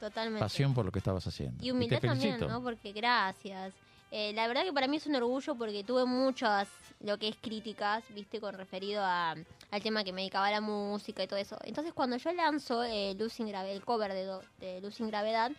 totalmente. 0.00 0.40
Pasión 0.40 0.72
por 0.74 0.84
lo 0.84 0.92
que 0.92 0.98
estabas 0.98 1.26
haciendo. 1.26 1.62
Y 1.64 1.70
humildad 1.70 2.00
te 2.00 2.06
también. 2.08 2.40
¿no? 2.40 2.62
Porque 2.62 2.92
gracias. 2.92 3.72
Eh, 4.10 4.32
la 4.34 4.46
verdad 4.46 4.62
que 4.62 4.72
para 4.72 4.86
mí 4.86 4.96
es 4.98 5.06
un 5.06 5.16
orgullo 5.16 5.54
porque 5.56 5.82
tuve 5.84 6.04
muchas, 6.06 6.68
lo 7.00 7.18
que 7.18 7.28
es 7.28 7.36
críticas, 7.36 8.04
viste, 8.14 8.40
con 8.40 8.54
referido 8.54 9.02
a, 9.04 9.32
al 9.32 9.82
tema 9.82 10.04
que 10.04 10.12
me 10.12 10.22
dedicaba 10.22 10.46
a 10.46 10.50
la 10.52 10.60
música 10.60 11.22
y 11.22 11.26
todo 11.26 11.38
eso. 11.38 11.58
Entonces 11.64 11.92
cuando 11.92 12.16
yo 12.16 12.32
lanzo 12.32 12.84
eh, 12.84 13.14
Luz 13.18 13.32
sin 13.34 13.48
Grave- 13.48 13.72
el 13.72 13.84
cover 13.84 14.12
de, 14.60 14.80
Luz 14.80 14.94
sin 14.94 15.08
Gravedad, 15.08 15.50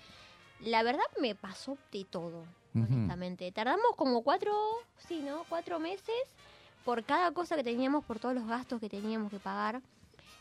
la 0.62 0.82
verdad 0.82 1.04
me 1.22 1.36
pasó 1.36 1.78
de 1.92 2.06
todo, 2.06 2.40
Ujú. 2.74 2.86
honestamente. 2.94 3.52
Tardamos 3.52 3.96
como 3.98 4.24
cuatro, 4.24 4.54
sí, 5.08 5.22
¿no? 5.22 5.44
Cuatro 5.50 5.80
meses 5.80 6.16
por 6.86 7.04
cada 7.04 7.32
cosa 7.32 7.56
que 7.58 7.64
teníamos, 7.64 8.06
por 8.06 8.18
todos 8.18 8.34
los 8.34 8.48
gastos 8.48 8.80
que 8.80 8.90
teníamos 8.90 9.30
que 9.30 9.40
pagar. 9.40 9.82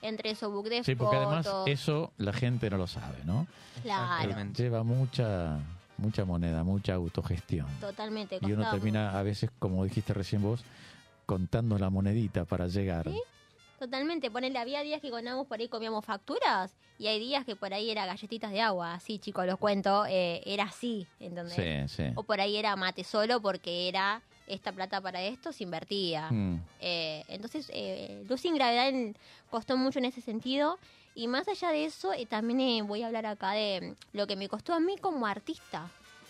Entre 0.06 0.30
eso, 0.30 0.50
book 0.50 0.68
de 0.68 0.84
Sí, 0.84 0.94
porque 0.94 1.16
además 1.16 1.46
fotos, 1.46 1.68
eso 1.68 2.12
la 2.18 2.32
gente 2.32 2.70
no 2.70 2.78
lo 2.78 2.86
sabe, 2.86 3.18
¿no? 3.24 3.46
claro. 3.82 4.34
Lleva 4.56 4.82
mucha 4.82 5.58
mucha 5.98 6.24
moneda, 6.24 6.62
mucha 6.62 6.94
autogestión. 6.94 7.66
totalmente. 7.80 8.38
Y 8.40 8.46
uno 8.46 8.56
costaba 8.56 8.72
termina 8.72 9.18
a 9.18 9.22
veces, 9.22 9.50
como 9.58 9.84
dijiste 9.84 10.12
recién 10.12 10.42
vos, 10.42 10.62
contando 11.24 11.78
la 11.78 11.90
monedita 11.90 12.44
para 12.44 12.66
llegar. 12.66 13.08
Sí, 13.08 13.20
Totalmente, 13.78 14.30
ponele, 14.30 14.58
había 14.58 14.82
días 14.82 15.02
que 15.02 15.10
con 15.10 15.28
Agus 15.28 15.46
por 15.46 15.60
ahí 15.60 15.68
comíamos 15.68 16.04
facturas 16.04 16.74
y 16.98 17.08
hay 17.08 17.18
días 17.18 17.44
que 17.44 17.56
por 17.56 17.74
ahí 17.74 17.90
era 17.90 18.06
galletitas 18.06 18.50
de 18.50 18.62
agua, 18.62 18.94
así 18.94 19.18
chicos, 19.18 19.46
los 19.46 19.58
cuento, 19.58 20.06
eh, 20.06 20.42
era 20.46 20.64
así, 20.64 21.06
¿entendés? 21.20 21.88
Sí, 21.88 21.94
sí. 21.94 22.12
O 22.14 22.22
por 22.22 22.40
ahí 22.40 22.56
era 22.56 22.74
mate 22.76 23.04
solo 23.04 23.40
porque 23.40 23.88
era 23.88 24.22
esta 24.46 24.72
plata 24.72 25.00
para 25.00 25.22
esto 25.22 25.52
se 25.52 25.64
invertía. 25.64 26.30
Mm, 26.30 26.60
Eh, 26.80 27.24
entonces, 27.28 27.70
eh, 27.74 28.24
Luz 28.28 28.40
sin 28.42 28.54
Gravedad 28.54 28.88
en- 28.88 29.16
costó 29.50 29.76
mucho 29.76 29.98
en 29.98 30.04
ese 30.06 30.20
sentido. 30.20 30.78
Y 31.14 31.26
más 31.28 31.48
allá 31.48 31.70
de 31.70 31.84
eso, 31.86 32.12
eh, 32.12 32.26
también 32.26 32.60
eh, 32.60 32.82
voy 32.82 33.02
a 33.02 33.06
hablar 33.06 33.26
acá 33.26 33.52
de 33.52 33.80
mm, 34.12 34.16
lo 34.16 34.26
que 34.26 34.36
me 34.36 34.48
costó 34.48 34.74
a 34.74 34.80
mí 34.80 34.96
como 34.98 35.26
artista. 35.26 35.88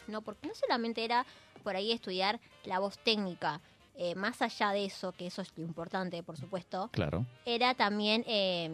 ¿no? 0.09 0.23
Porque 0.23 0.47
no 0.47 0.55
solamente 0.55 1.05
era 1.05 1.27
por 1.65 1.75
ahí 1.75 1.91
estudiar 1.91 2.39
la 2.65 2.79
voz 2.79 2.97
técnica, 2.99 3.61
eh, 3.97 4.15
más 4.15 4.41
allá 4.41 4.71
de 4.71 4.85
eso, 4.85 5.11
que 5.13 5.27
eso 5.27 5.43
es 5.43 5.49
lo 5.57 5.65
importante, 5.65 6.23
por 6.23 6.37
supuesto, 6.37 6.89
claro. 6.93 7.27
era 7.45 7.75
también... 7.75 8.23
eh, 8.29 8.71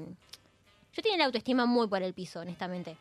yo 0.94 1.00
tenía 1.02 1.16
la 1.16 1.24
autoestima 1.24 1.64
muy 1.64 1.86
por 1.88 2.02
el 2.02 2.12
piso, 2.12 2.40
honestamente. 2.40 2.98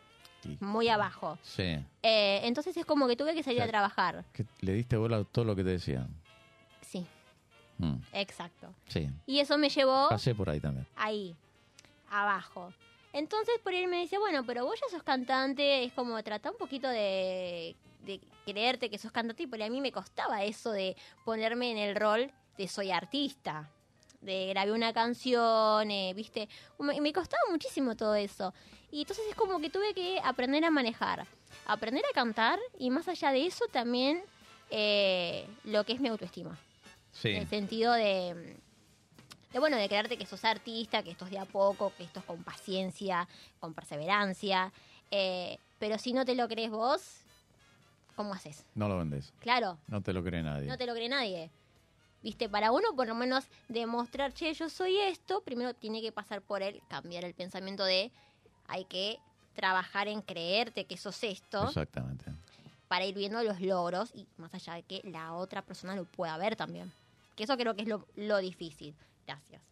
Muy 0.60 0.88
abajo. 0.88 1.38
Sí. 1.42 1.78
Eh, 2.02 2.40
entonces 2.44 2.74
es 2.76 2.86
como 2.86 3.06
que 3.06 3.16
tuve 3.16 3.34
que 3.34 3.42
salir 3.42 3.58
O 3.58 3.62
sea, 3.62 3.66
a 3.66 3.68
trabajar. 3.70 4.24
Que 4.32 4.46
le 4.60 4.72
diste 4.72 4.96
bola 4.96 5.18
a 5.18 5.24
todo 5.24 5.44
lo 5.44 5.54
que 5.54 5.62
te 5.62 5.70
decían. 5.70 6.08
Sí, 6.92 7.06
Mm, 7.78 7.96
exacto. 8.12 8.72
sí. 8.88 9.08
Y 9.26 9.40
eso 9.40 9.56
me 9.58 9.68
llevó... 9.68 10.08
Pasé 10.10 10.34
por 10.34 10.48
ahí 10.50 10.60
también. 10.60 10.86
ahí, 10.94 11.34
abajo. 12.10 12.72
Entonces 13.12 13.54
por 13.64 13.72
él 13.74 13.88
me 13.88 13.98
decía, 14.00 14.18
bueno, 14.18 14.44
pero 14.46 14.64
vos 14.64 14.78
ya 14.80 14.88
sos 14.90 15.02
cantante, 15.02 15.84
es 15.84 15.92
como 15.92 16.22
trata 16.22 16.50
un 16.50 16.56
poquito 16.58 16.88
de, 16.88 17.74
de 18.04 18.20
creerte 18.44 18.88
que 18.90 18.98
sos 18.98 19.10
cantante, 19.10 19.42
y 19.44 19.46
por 19.46 19.60
ahí 19.60 19.68
a 19.68 19.70
mí 19.70 19.80
me 19.80 19.90
costaba 19.90 20.44
eso 20.44 20.70
de 20.70 20.96
ponerme 21.24 21.72
en 21.72 21.78
el 21.78 21.96
rol 21.96 22.30
de 22.56 22.68
soy 22.68 22.90
artista, 22.90 23.68
de 24.20 24.48
grabé 24.50 24.72
una 24.72 24.92
canción, 24.92 25.90
eh, 25.90 26.12
viste, 26.14 26.48
me, 26.78 27.00
me 27.00 27.12
costaba 27.12 27.42
muchísimo 27.50 27.96
todo 27.96 28.14
eso. 28.14 28.54
Y 28.92 29.00
entonces 29.00 29.24
es 29.28 29.34
como 29.34 29.58
que 29.60 29.70
tuve 29.70 29.92
que 29.94 30.20
aprender 30.22 30.64
a 30.64 30.70
manejar, 30.70 31.26
aprender 31.66 32.04
a 32.08 32.14
cantar 32.14 32.58
y 32.78 32.90
más 32.90 33.08
allá 33.08 33.32
de 33.32 33.46
eso 33.46 33.64
también 33.72 34.22
eh, 34.70 35.46
lo 35.64 35.84
que 35.84 35.94
es 35.94 36.00
mi 36.00 36.08
autoestima. 36.08 36.56
Sí. 37.12 37.28
En 37.30 37.42
el 37.42 37.48
sentido 37.48 37.92
de, 37.92 38.56
de, 39.52 39.58
bueno, 39.58 39.76
de 39.76 39.86
creerte 39.88 40.16
que 40.18 40.26
sos 40.26 40.44
artista, 40.44 41.02
que 41.02 41.10
esto 41.10 41.24
es 41.26 41.30
de 41.30 41.38
a 41.38 41.44
poco, 41.44 41.92
que 41.96 42.04
esto 42.04 42.20
es 42.20 42.26
con 42.26 42.42
paciencia, 42.42 43.28
con 43.60 43.74
perseverancia. 43.74 44.72
eh, 45.10 45.58
pero 45.78 45.98
si 45.98 46.12
no 46.12 46.24
te 46.24 46.34
lo 46.36 46.46
crees 46.48 46.70
vos, 46.70 47.22
¿cómo 48.14 48.34
haces? 48.34 48.64
No 48.74 48.88
lo 48.88 48.98
vendes. 48.98 49.32
Claro, 49.40 49.78
No 49.88 50.00
te 50.00 50.12
lo 50.12 50.22
cree 50.22 50.42
nadie. 50.42 50.66
no 50.68 50.76
te 50.78 50.86
lo 50.86 50.94
cree 50.94 51.08
nadie. 51.08 51.50
Viste, 52.22 52.48
para 52.48 52.70
uno 52.70 52.94
por 52.94 53.08
lo 53.08 53.16
menos 53.16 53.46
demostrar, 53.68 54.32
che, 54.32 54.54
yo 54.54 54.68
soy 54.70 54.96
esto, 54.98 55.40
primero 55.42 55.74
tiene 55.74 56.00
que 56.00 56.12
pasar 56.12 56.40
por 56.40 56.62
él, 56.62 56.80
cambiar 56.88 57.24
el 57.24 57.34
pensamiento 57.34 57.84
de 57.84 58.12
hay 58.68 58.84
que 58.84 59.18
trabajar 59.54 60.06
en 60.06 60.22
creerte 60.22 60.84
que 60.84 60.96
sos 60.96 61.22
esto 61.24 61.64
Exactamente. 61.66 62.26
para 62.86 63.04
ir 63.04 63.16
viendo 63.16 63.42
los 63.42 63.60
logros 63.60 64.12
y 64.14 64.24
más 64.36 64.54
allá 64.54 64.74
de 64.74 64.84
que 64.84 65.00
la 65.04 65.34
otra 65.34 65.62
persona 65.62 65.96
lo 65.96 66.04
pueda 66.04 66.36
ver 66.38 66.54
también. 66.54 66.92
Que 67.36 67.44
eso 67.44 67.56
creo 67.56 67.74
que 67.74 67.82
es 67.82 67.88
lo, 67.88 68.06
lo 68.16 68.38
difícil. 68.38 68.94
Gracias. 69.26 69.62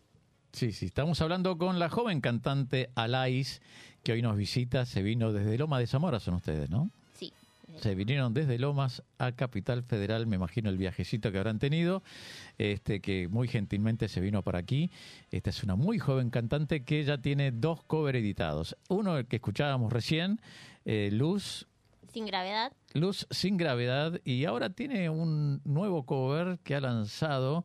Sí, 0.52 0.72
sí, 0.72 0.86
estamos 0.86 1.20
hablando 1.20 1.56
con 1.58 1.78
la 1.78 1.88
joven 1.88 2.20
cantante 2.20 2.90
Alais, 2.96 3.62
que 4.02 4.12
hoy 4.12 4.22
nos 4.22 4.36
visita, 4.36 4.84
se 4.84 5.02
vino 5.02 5.32
desde 5.32 5.56
Loma 5.56 5.78
de 5.78 5.86
Zamora, 5.86 6.18
son 6.18 6.34
ustedes, 6.34 6.68
¿no? 6.70 6.90
Sí. 7.14 7.32
Se 7.78 7.94
vinieron 7.94 8.34
desde 8.34 8.58
Lomas 8.58 9.04
a 9.18 9.30
Capital 9.32 9.84
Federal, 9.84 10.26
me 10.26 10.36
imagino 10.36 10.68
el 10.68 10.76
viajecito 10.76 11.30
que 11.30 11.38
habrán 11.38 11.60
tenido, 11.60 12.02
este 12.58 13.00
que 13.00 13.28
muy 13.28 13.46
gentilmente 13.46 14.08
se 14.08 14.20
vino 14.20 14.42
por 14.42 14.56
aquí. 14.56 14.90
Esta 15.30 15.50
es 15.50 15.62
una 15.62 15.76
muy 15.76 16.00
joven 16.00 16.30
cantante 16.30 16.82
que 16.82 17.04
ya 17.04 17.18
tiene 17.18 17.52
dos 17.52 17.84
cover 17.84 18.16
editados. 18.16 18.76
Uno 18.88 19.18
el 19.18 19.26
que 19.26 19.36
escuchábamos 19.36 19.92
recién, 19.92 20.40
eh, 20.84 21.10
Luz, 21.12 21.68
Sin 22.12 22.26
gravedad. 22.26 22.72
Luz 22.94 23.26
sin 23.30 23.56
gravedad, 23.56 24.20
y 24.24 24.44
ahora 24.44 24.70
tiene 24.70 25.08
un 25.10 25.60
nuevo 25.64 26.04
cover 26.04 26.58
que 26.64 26.74
ha 26.74 26.80
lanzado 26.80 27.64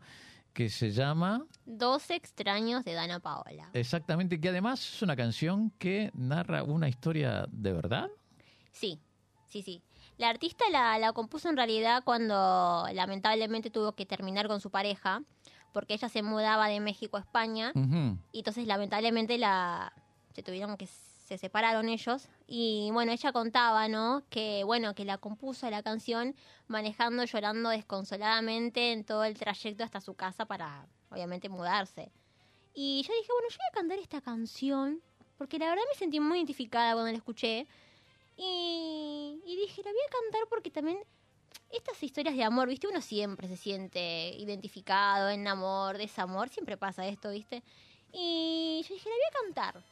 que 0.54 0.70
se 0.70 0.92
llama 0.92 1.46
Dos 1.66 2.10
extraños 2.12 2.86
de 2.86 2.94
Dana 2.94 3.20
Paola. 3.20 3.70
exactamente, 3.74 4.40
que 4.40 4.50
además 4.50 4.80
es 4.96 5.02
una 5.02 5.16
canción 5.16 5.72
que 5.78 6.12
narra 6.14 6.64
una 6.64 6.88
historia 6.88 7.46
de 7.52 7.74
verdad. 7.74 8.10
Sí, 8.72 9.00
sí, 9.48 9.62
sí. 9.64 9.82
La 10.18 10.30
artista 10.30 10.64
la, 10.72 10.98
la 10.98 11.12
compuso 11.12 11.50
en 11.50 11.58
realidad 11.58 12.04
cuando 12.06 12.86
lamentablemente 12.94 13.70
tuvo 13.70 13.94
que 13.94 14.06
terminar 14.06 14.48
con 14.48 14.62
su 14.62 14.70
pareja, 14.70 15.22
porque 15.74 15.96
ella 15.96 16.08
se 16.08 16.22
mudaba 16.24 16.68
de 16.70 16.80
México 16.80 17.18
a 17.18 17.20
España 17.20 17.74
y 18.32 18.38
entonces 18.38 18.66
lamentablemente 18.66 19.38
la 19.38 19.92
se 20.34 20.42
tuvieron 20.42 20.78
que 20.78 20.88
se 20.88 21.38
separaron 21.38 21.90
ellos 21.90 22.30
y 22.48 22.90
bueno 22.92 23.12
ella 23.12 23.32
contaba 23.32 23.88
no 23.88 24.24
que 24.30 24.64
bueno 24.64 24.94
que 24.94 25.06
la 25.06 25.18
compuso 25.18 25.70
la 25.70 25.82
canción 25.82 26.36
manejando 26.68 27.24
llorando 27.24 27.70
desconsoladamente 27.70 28.92
en 28.92 29.04
todo 29.04 29.24
el 29.24 29.38
trayecto 29.38 29.84
hasta 29.84 30.02
su 30.02 30.14
casa 30.14 30.46
para 30.46 30.88
obviamente 31.10 31.50
mudarse 31.50 32.12
y 32.74 33.04
yo 33.04 33.14
dije 33.14 33.32
bueno 33.32 33.50
yo 33.50 33.58
voy 33.58 33.70
a 33.72 33.74
cantar 33.74 34.00
esta 34.00 34.22
canción 34.22 35.02
porque 35.38 35.58
la 35.58 35.70
verdad 35.70 35.84
me 35.92 35.98
sentí 35.98 36.20
muy 36.20 36.38
identificada 36.38 36.94
cuando 36.94 37.12
la 37.12 37.18
escuché 37.18 37.68
y, 38.38 39.42
y 39.46 39.56
dije 39.56 39.82
la 39.84 39.92
voy 39.92 40.02
a 40.08 40.12
cantar 40.12 40.48
porque 40.50 40.70
también 40.70 41.00
estas 41.72 42.02
historias 42.04 42.36
de 42.36 42.44
amor, 42.44 42.68
¿viste? 42.68 42.88
Uno 42.88 43.02
siempre 43.02 43.48
se 43.48 43.58
siente 43.58 44.30
identificado 44.38 45.30
en 45.30 45.48
amor, 45.48 45.98
desamor, 45.98 46.50
siempre 46.50 46.78
pasa 46.78 47.06
esto, 47.08 47.32
¿viste? 47.32 47.64
Y 48.12 48.84
yo 48.88 48.96
dije, 48.96 49.10
la 49.10 49.16
voy 49.16 49.26
a 49.26 49.44
cantar. 49.44 49.84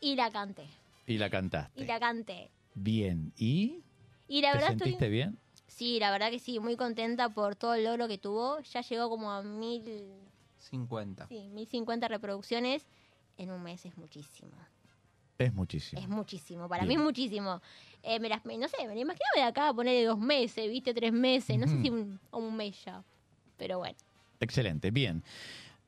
Y 0.00 0.14
la 0.14 0.30
canté. 0.30 0.68
Y 1.06 1.18
la 1.18 1.30
cantaste. 1.30 1.80
Y 1.80 1.86
la 1.86 2.00
canté. 2.00 2.50
Bien. 2.74 3.32
¿Y 3.36 3.82
Y 4.28 4.42
la 4.42 4.50
te 4.50 4.54
verdad 4.56 4.68
sentiste 4.70 4.92
estoy... 4.92 5.08
bien? 5.10 5.38
Sí, 5.68 5.98
la 5.98 6.10
verdad 6.10 6.30
que 6.30 6.38
sí, 6.38 6.58
muy 6.60 6.76
contenta 6.76 7.28
por 7.28 7.56
todo 7.56 7.74
el 7.74 7.84
logro 7.84 8.08
que 8.08 8.18
tuvo. 8.18 8.60
Ya 8.60 8.80
llegó 8.82 9.08
como 9.08 9.30
a 9.30 9.42
mil... 9.42 10.12
50. 10.58 11.26
Sí, 11.28 11.48
mil 11.50 11.66
cincuenta 11.66 12.08
reproducciones. 12.08 12.86
En 13.36 13.50
un 13.50 13.62
mes 13.62 13.84
es 13.84 13.96
muchísimo. 13.96 14.52
Es 15.38 15.52
muchísimo. 15.52 16.00
Es 16.00 16.08
muchísimo. 16.08 16.68
Para 16.68 16.84
Bien. 16.84 16.88
mí 16.88 16.94
es 16.94 17.00
muchísimo. 17.06 17.60
Eh, 18.02 18.18
me 18.20 18.28
las, 18.28 18.44
me- 18.46 18.56
no 18.56 18.66
sé, 18.68 18.76
me 18.86 18.94
la 18.94 19.00
imaginaba 19.00 19.30
de 19.36 19.42
acá 19.42 19.68
a 19.68 19.74
poner 19.74 19.94
de 19.94 20.04
dos 20.04 20.18
meses, 20.18 20.68
¿viste? 20.70 20.94
Tres 20.94 21.12
meses. 21.12 21.58
No 21.58 21.66
sé 21.66 21.80
si 21.82 21.90
un, 21.90 22.18
un 22.32 22.56
mes 22.56 22.82
ya. 22.84 23.04
Pero 23.58 23.78
bueno. 23.78 23.96
Excelente, 24.40 24.90
bien. 24.90 25.22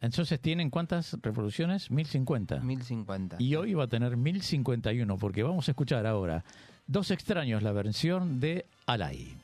Entonces, 0.01 0.41
¿tienen 0.41 0.71
cuántas 0.71 1.17
reproducciones? 1.23 1.91
1050. 1.91 2.61
1050. 2.61 3.37
Y 3.41 3.57
hoy 3.57 3.75
va 3.75 3.85
a 3.85 3.89
tener 3.89 4.17
1051, 4.17 5.17
porque 5.19 5.43
vamos 5.43 5.69
a 5.69 5.73
escuchar 5.73 6.07
ahora 6.07 6.45
Dos 6.89 7.11
extraños, 7.11 7.63
la 7.63 7.73
versión 7.73 8.41
de 8.41 8.65
Alay. 8.87 9.37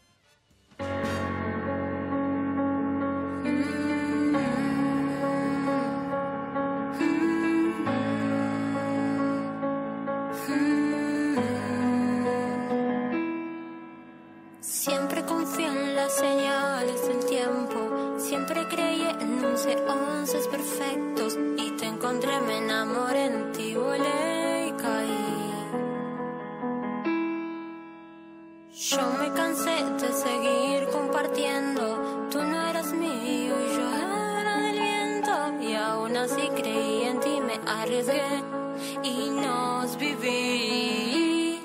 Y 39.02 39.30
nos 39.30 39.96
viví. 39.98 41.60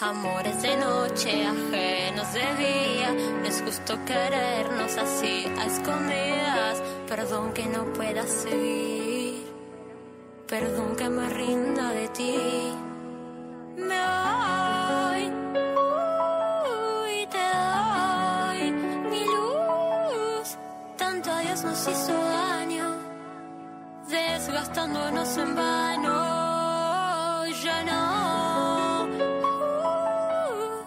Amores 0.00 0.60
de 0.60 0.76
noche, 0.76 1.46
ajenos 1.46 2.32
de 2.34 2.54
día. 2.56 3.14
Es 3.46 3.62
justo 3.62 3.98
querernos 4.04 4.96
así 4.98 5.46
a 5.58 5.66
escondidas. 5.66 6.82
Perdón 7.08 7.52
que 7.54 7.64
no 7.66 7.84
pueda 7.94 8.26
seguir. 8.26 9.46
Perdón 10.48 10.96
que 10.96 11.08
me 11.08 11.28
rinda 11.30 11.90
de 11.92 12.08
ti. 12.08 12.36
Me 13.76 14.00
voy. 14.18 15.22
uy, 17.06 17.26
te 17.34 17.46
doy 17.64 18.72
mi 19.10 19.24
luz. 19.24 20.58
Tanto 20.98 21.30
a 21.30 21.40
Dios 21.40 21.64
nos 21.64 21.88
hizo. 21.88 22.21
Desgastándonos 24.44 25.36
en 25.36 25.54
vano. 25.54 27.46
Ya 27.62 27.84
no. 27.84 29.06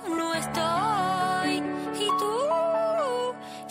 no 0.10 0.34
estoy. 0.34 1.64
Y 1.98 2.08
tú 2.20 2.36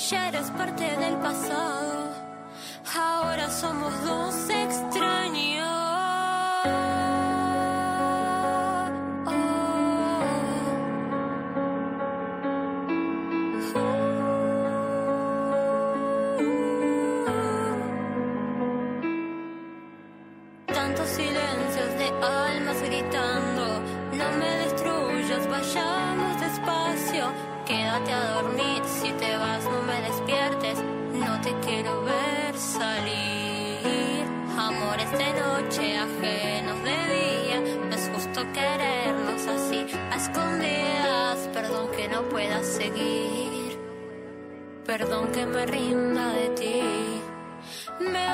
ya 0.09 0.29
eres 0.29 0.51
parte 0.53 0.85
del 0.97 1.17
pasado. 1.19 2.15
Ahora 2.97 3.51
somos 3.51 3.93
dos 4.07 4.54
de 35.19 35.33
noche, 35.33 35.97
ajenos 35.97 36.83
de 36.83 36.99
día, 37.15 37.61
no 37.89 37.95
es 37.95 38.11
justo 38.13 38.41
querernos 38.53 39.47
así, 39.47 39.87
a 40.11 40.17
escondidas, 40.17 41.49
perdón 41.53 41.91
que 41.97 42.09
no 42.09 42.23
pueda 42.29 42.63
seguir, 42.63 43.79
perdón 44.85 45.33
que 45.33 45.47
me 45.47 45.67
rinda 45.67 46.33
de 46.33 46.49
ti. 46.51 46.83
Me 48.01 48.27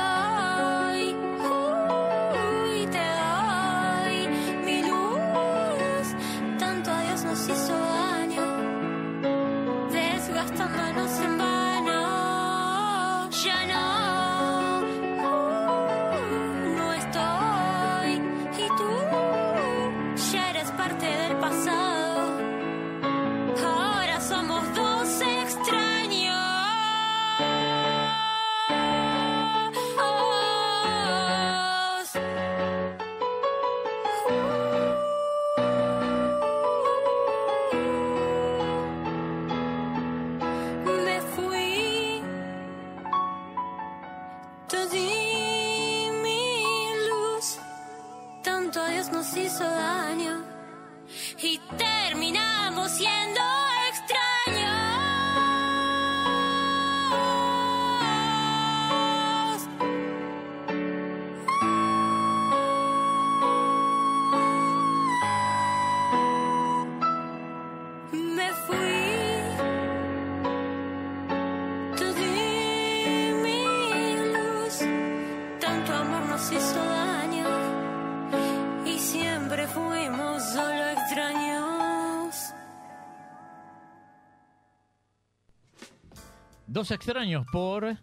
Dos 86.81 86.93
extraños 86.93 87.45
por 87.53 87.95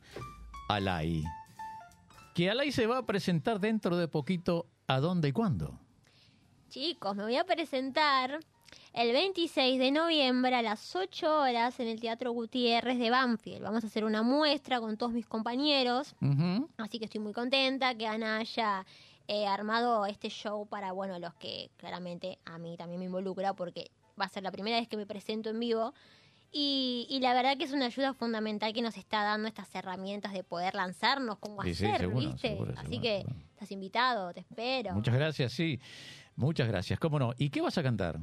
Alay. 0.69 1.23
Que 2.35 2.51
Alay 2.51 2.71
se 2.71 2.85
va 2.85 2.99
a 2.99 3.05
presentar 3.07 3.59
dentro 3.59 3.97
de 3.97 4.07
poquito 4.07 4.67
a 4.85 4.99
dónde 4.99 5.29
y 5.29 5.31
cuándo. 5.31 5.79
Chicos, 6.69 7.15
me 7.15 7.23
voy 7.23 7.37
a 7.37 7.43
presentar 7.43 8.39
el 8.93 9.13
26 9.13 9.79
de 9.79 9.89
noviembre 9.89 10.55
a 10.55 10.61
las 10.61 10.95
8 10.95 11.39
horas 11.41 11.79
en 11.79 11.87
el 11.87 11.99
Teatro 11.99 12.31
Gutiérrez 12.33 12.99
de 12.99 13.09
Banfield. 13.09 13.63
Vamos 13.63 13.83
a 13.83 13.87
hacer 13.87 14.05
una 14.05 14.21
muestra 14.21 14.79
con 14.79 14.95
todos 14.95 15.11
mis 15.11 15.25
compañeros, 15.25 16.13
así 16.77 16.99
que 16.99 17.05
estoy 17.05 17.19
muy 17.19 17.33
contenta 17.33 17.95
que 17.95 18.05
Ana 18.05 18.37
haya 18.37 18.85
eh, 19.27 19.47
armado 19.47 20.05
este 20.05 20.29
show 20.29 20.67
para, 20.67 20.91
bueno, 20.91 21.17
los 21.17 21.33
que 21.33 21.71
claramente 21.77 22.37
a 22.45 22.59
mí 22.59 22.77
también 22.77 22.99
me 22.99 23.05
involucra 23.05 23.55
porque 23.55 23.89
va 24.21 24.25
a 24.25 24.29
ser 24.29 24.43
la 24.43 24.51
primera 24.51 24.77
vez 24.77 24.87
que 24.87 24.97
me 24.97 25.07
presento 25.07 25.49
en 25.49 25.59
vivo. 25.59 25.95
Y, 26.59 27.05
y 27.09 27.19
la 27.19 27.35
verdad 27.35 27.55
que 27.55 27.65
es 27.65 27.71
una 27.71 27.85
ayuda 27.85 28.15
fundamental 28.15 28.73
que 28.73 28.81
nos 28.81 28.97
está 28.97 29.21
dando 29.21 29.47
estas 29.47 29.73
herramientas 29.75 30.33
de 30.33 30.43
poder 30.43 30.73
lanzarnos, 30.73 31.37
cómo 31.37 31.61
Sí, 31.61 31.75
sí, 31.75 31.85
hacer, 31.85 31.99
seguro, 32.01 32.31
¿viste? 32.31 32.47
seguro, 32.49 32.71
Así 32.75 32.81
seguro, 32.87 33.01
que 33.03 33.25
estás 33.53 33.71
invitado, 33.71 34.33
te 34.33 34.39
espero. 34.39 34.93
Muchas 34.93 35.13
gracias, 35.13 35.51
sí. 35.53 35.79
Muchas 36.35 36.67
gracias. 36.67 36.97
¿Cómo 36.99 37.19
no? 37.19 37.33
¿Y 37.37 37.49
qué 37.51 37.61
vas 37.61 37.77
a 37.77 37.83
cantar? 37.83 38.17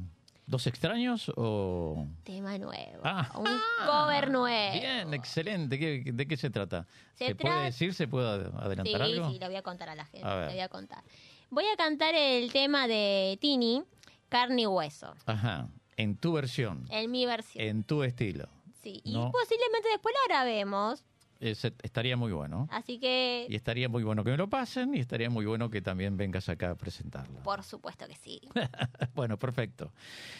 ¿Dos 0.47 0.67
extraños 0.67 1.31
o...? 1.37 2.05
Tema 2.25 2.57
nuevo. 2.57 3.01
Ah. 3.05 3.31
un 3.37 3.45
cover 3.87 4.29
nuevo. 4.29 4.73
Bien, 4.79 5.13
excelente. 5.13 5.79
¿Qué- 5.79 6.03
¿De 6.13 6.27
qué 6.27 6.35
se 6.37 6.49
trata? 6.49 6.85
Se 7.13 7.27
¿Se 7.27 7.35
puede 7.35 7.63
decir? 7.63 7.93
¿Se 7.93 8.05
puede 8.07 8.27
ad- 8.27 8.51
Sí, 8.51 8.57
adelantar 8.59 9.01
algo? 9.01 9.29
sí, 9.31 9.39
lo 9.39 9.47
voy 9.47 9.55
a 9.55 9.61
contar 9.61 9.87
a 9.89 9.95
la 9.95 10.05
gente. 10.05 10.27
A. 10.27 10.45
Lo 10.47 10.51
voy 10.51 10.59
a 10.59 10.67
contar. 10.67 11.03
Voy 11.49 11.63
a 11.73 11.77
cantar 11.77 12.13
el 12.15 12.51
tema 12.51 12.85
de 12.87 13.37
Tini, 13.39 13.81
Carne 14.27 14.63
y 14.63 14.65
Hueso, 14.67 15.13
Ajá. 15.25 15.69
En 15.97 16.15
tu 16.17 16.33
versión, 16.33 16.85
en 16.89 17.09
mi 17.11 17.25
versión. 17.25 17.63
en 17.65 17.83
tu 17.83 18.03
estilo. 18.03 18.47
Sí, 18.81 19.01
y 19.03 19.13
no. 19.13 19.31
posiblemente 19.31 19.89
después 19.89 20.13
la 20.27 20.35
grabemos. 20.35 21.03
Estaría 21.39 22.15
muy 22.17 22.31
bueno. 22.31 22.67
Así 22.71 22.97
que, 22.97 23.45
Y 23.49 23.55
estaría 23.55 23.89
muy 23.89 24.03
bueno 24.03 24.23
que 24.23 24.31
me 24.31 24.37
lo 24.37 24.49
pasen 24.49 24.95
y 24.95 24.99
estaría 24.99 25.29
muy 25.29 25.45
bueno 25.45 25.69
que 25.69 25.81
también 25.81 26.15
vengas 26.17 26.47
acá 26.49 26.71
a 26.71 26.75
presentarlo. 26.75 27.39
por 27.43 27.61
supuesto 27.63 28.07
que 28.07 28.15
sí. 28.15 28.41
Bueno, 29.15 29.37
perfecto. 29.37 29.91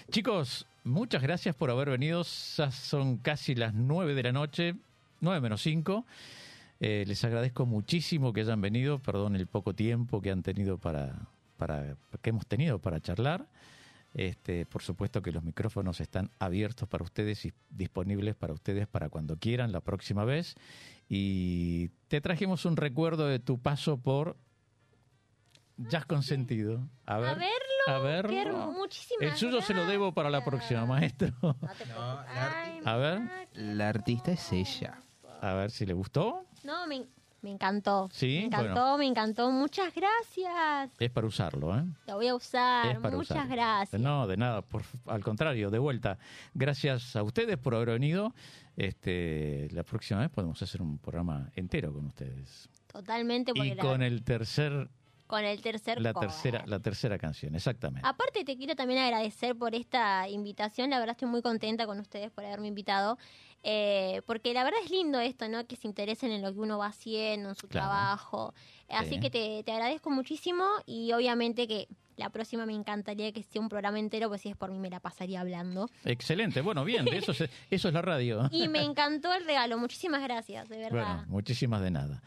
Chicos, 0.10 0.66
muchas 0.84 1.22
gracias 1.22 1.54
por 1.56 1.70
haber 1.70 1.90
venido. 1.90 2.24
Ya 2.24 2.72
son 2.72 3.18
casi 3.18 3.56
las 3.56 3.74
nueve 3.74 4.14
de 4.16 4.24
la 4.24 4.32
noche, 4.32 4.76
nueve 5.22 5.42
menos 5.42 5.62
cinco. 5.62 6.06
Eh, 6.80 7.04
les 7.08 7.24
agradezco 7.24 7.66
muchísimo 7.66 8.32
que 8.34 8.42
hayan 8.42 8.62
venido. 8.62 9.00
Perdón 9.00 9.36
el 9.36 9.48
poco 9.48 9.74
tiempo 9.74 10.22
que 10.22 10.32
han 10.32 10.44
tenido 10.44 10.78
para, 10.78 11.28
para 11.58 11.96
que 12.22 12.30
hemos 12.30 12.46
tenido 12.48 12.80
para 12.80 13.00
charlar. 13.02 13.46
Este, 14.18 14.66
por 14.66 14.82
supuesto 14.82 15.22
que 15.22 15.32
los 15.34 15.44
micrófonos 15.44 16.00
están 16.00 16.32
abiertos 16.40 16.88
para 16.88 17.04
ustedes 17.04 17.46
y 17.46 17.54
disponibles 17.70 18.34
para 18.36 18.54
ustedes 18.54 18.88
para 18.88 19.10
cuando 19.10 19.38
quieran 19.38 19.72
la 19.74 19.82
próxima 19.82 20.24
vez. 20.24 20.56
Y 21.10 21.90
te 22.08 22.22
trajimos 22.22 22.64
un 22.66 22.78
recuerdo 22.78 23.28
de 23.28 23.40
tu 23.40 23.62
paso 23.62 23.98
por 23.98 24.38
Jazz 25.78 26.06
Consentido. 26.06 26.88
A 27.06 27.18
ver, 27.20 27.30
A 27.30 27.34
verlo. 27.36 27.52
a 27.88 28.00
verlo. 28.00 28.30
Qué 28.30 28.42
hermo- 28.42 28.72
muchísimas 28.72 29.22
El 29.34 29.38
suyo 29.38 29.62
se 29.62 29.74
lo 29.74 29.86
debo 29.86 30.14
para 30.14 30.30
la 30.30 30.44
próxima, 30.46 30.86
maestro. 30.86 31.34
No. 31.42 32.20
Ay, 32.30 32.80
A 32.86 32.96
ver. 32.96 33.22
La 33.54 33.90
artista 33.90 34.32
es 34.32 34.52
ella. 34.54 35.02
A 35.42 35.54
ver 35.54 35.72
si 35.72 35.86
le 35.86 35.94
gustó. 35.94 36.46
No, 36.64 36.88
me, 36.88 37.06
me 37.46 37.52
encantó. 37.52 38.10
Sí, 38.12 38.38
Me 38.40 38.46
encantó, 38.48 38.74
bueno. 38.74 38.98
me 38.98 39.06
encantó. 39.06 39.52
Muchas 39.52 39.94
gracias. 39.94 40.92
Es 41.00 41.12
para 41.12 41.28
usarlo, 41.28 41.78
¿eh? 41.78 41.84
Lo 42.08 42.16
voy 42.16 42.28
a 42.28 42.36
usar. 42.36 42.88
Es 42.88 43.00
para 43.00 43.16
Muchas 43.16 43.38
usarlo. 43.38 43.54
gracias. 43.56 44.02
No, 44.02 44.26
de 44.26 44.36
nada, 44.36 44.62
por, 44.64 44.82
al 45.06 45.24
contrario, 45.24 45.70
de 45.70 45.78
vuelta. 45.80 46.18
Gracias 46.56 47.16
a 47.16 47.22
ustedes 47.24 47.58
por 47.58 47.76
haber 47.76 47.90
venido. 47.92 48.34
Este, 48.76 49.68
la 49.72 49.84
próxima 49.84 50.20
vez 50.22 50.30
podemos 50.30 50.62
hacer 50.62 50.82
un 50.82 50.98
programa 50.98 51.50
entero 51.56 51.94
con 51.94 52.06
ustedes. 52.08 52.68
Totalmente 52.88 53.52
Y 53.56 53.76
la- 53.76 53.84
con 53.84 54.02
el 54.02 54.24
tercer, 54.24 54.90
con 55.28 55.44
el 55.44 55.62
tercer 55.62 56.00
la 56.02 56.14
cover. 56.14 56.30
tercera, 56.30 56.64
la 56.68 56.80
tercera 56.80 57.18
canción, 57.18 57.56
exactamente. 57.56 58.08
Aparte 58.08 58.44
te 58.44 58.56
quiero 58.58 58.76
también 58.76 59.02
agradecer 59.02 59.56
por 59.56 59.74
esta 59.76 60.30
invitación, 60.30 60.90
la 60.92 61.00
verdad 61.00 61.14
estoy 61.16 61.28
muy 61.30 61.42
contenta 61.42 61.86
con 61.88 62.00
ustedes 62.00 62.32
por 62.32 62.46
haberme 62.46 62.68
invitado, 62.68 63.18
eh, 63.64 64.22
porque 64.28 64.54
la 64.54 64.64
verdad 64.64 64.80
es 64.84 64.92
lindo 64.92 65.20
esto, 65.20 65.48
¿no? 65.50 65.66
Que 65.66 65.76
se 65.76 65.88
interesen 65.88 66.32
en 66.32 66.42
lo 66.44 66.54
que 66.54 66.60
uno 66.60 66.78
va 66.78 66.88
haciendo, 66.88 67.50
en 67.50 67.56
su 67.56 67.68
Claro. 67.68 67.88
trabajo. 67.90 68.54
Así 68.90 69.16
Sí. 69.16 69.20
que 69.20 69.30
te, 69.32 69.64
te 69.64 69.72
agradezco 69.72 70.12
muchísimo 70.12 70.64
y 70.86 71.12
obviamente 71.14 71.68
que 71.68 71.88
la 72.18 72.30
próxima 72.30 72.66
me 72.68 72.74
encantaría 72.74 73.32
que 73.34 73.42
sea 73.44 73.60
un 73.62 73.68
programa 73.68 73.98
entero, 74.00 74.30
pues 74.30 74.42
si 74.42 74.50
es 74.50 74.56
por 74.56 74.70
mí 74.72 74.78
me 74.80 74.90
la 74.92 75.00
pasaría 75.00 75.42
hablando. 75.42 75.90
Excelente, 76.06 76.62
bueno, 76.62 76.86
bien, 76.86 77.04
de 77.06 77.18
eso, 77.18 77.34
se- 77.34 77.50
eso 77.72 77.88
es 77.88 77.94
la 77.94 78.02
radio. 78.04 78.48
Y 78.52 78.68
me 78.68 78.84
encantó 78.84 79.34
el 79.34 79.44
regalo, 79.44 79.78
muchísimas 79.80 80.22
gracias, 80.22 80.70
de 80.70 80.78
verdad. 80.78 80.92
Bueno, 80.92 81.26
muchísimas 81.28 81.82
de 81.82 81.90
nada. 81.92 82.22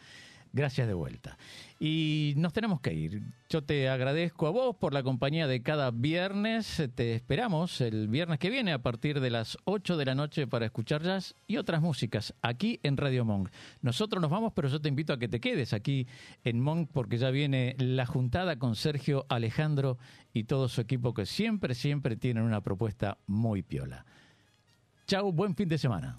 Gracias 0.59 0.89
de 0.89 0.95
vuelta. 0.95 1.39
Y 1.79 2.35
nos 2.37 2.53
tenemos 2.53 2.81
que 2.81 2.93
ir. 2.93 3.23
Yo 3.49 3.63
te 3.63 3.89
agradezco 3.89 4.49
a 4.49 4.51
vos 4.51 4.75
por 4.75 4.93
la 4.93 5.05
compañía 5.05 5.47
de 5.47 5.63
cada 5.63 5.93
viernes. 5.93 6.83
Te 6.97 7.15
esperamos 7.15 7.81
el 7.81 8.09
viernes 8.09 8.41
que 8.41 8.51
viene 8.51 8.73
a 8.73 8.83
partir 8.83 9.21
de 9.21 9.31
las 9.31 9.57
8 9.67 9.97
de 9.97 10.05
la 10.05 10.17
noche 10.17 10.49
para 10.49 10.67
escuchar 10.67 11.05
jazz 11.05 11.37
y 11.47 11.59
otras 11.59 11.81
músicas 11.81 12.35
aquí 12.43 12.81
en 12.83 12.97
Radio 12.97 13.25
Monk. 13.25 13.51
Nosotros 13.83 14.21
nos 14.21 14.33
vamos, 14.33 14.53
pero 14.53 14.67
yo 14.67 14.81
te 14.81 14.89
invito 14.89 15.13
a 15.13 15.19
que 15.21 15.29
te 15.29 15.39
quedes 15.39 15.73
aquí 15.73 16.09
en 16.43 16.59
Monk 16.59 16.91
porque 16.93 17.19
ya 17.19 17.31
viene 17.31 17.77
la 17.79 18.05
juntada 18.05 18.59
con 18.59 18.75
Sergio 18.75 19.27
Alejandro 19.29 19.97
y 20.33 20.43
todo 20.43 20.69
su 20.69 20.81
equipo 20.81 21.15
que 21.15 21.25
siempre, 21.25 21.77
siempre 21.77 22.17
tienen 22.17 22.43
una 22.43 22.63
propuesta 22.63 23.19
muy 23.29 23.63
piola. 23.63 24.05
Chau, 25.07 25.31
buen 25.31 25.55
fin 25.55 25.69
de 25.69 25.79
semana. 25.79 26.19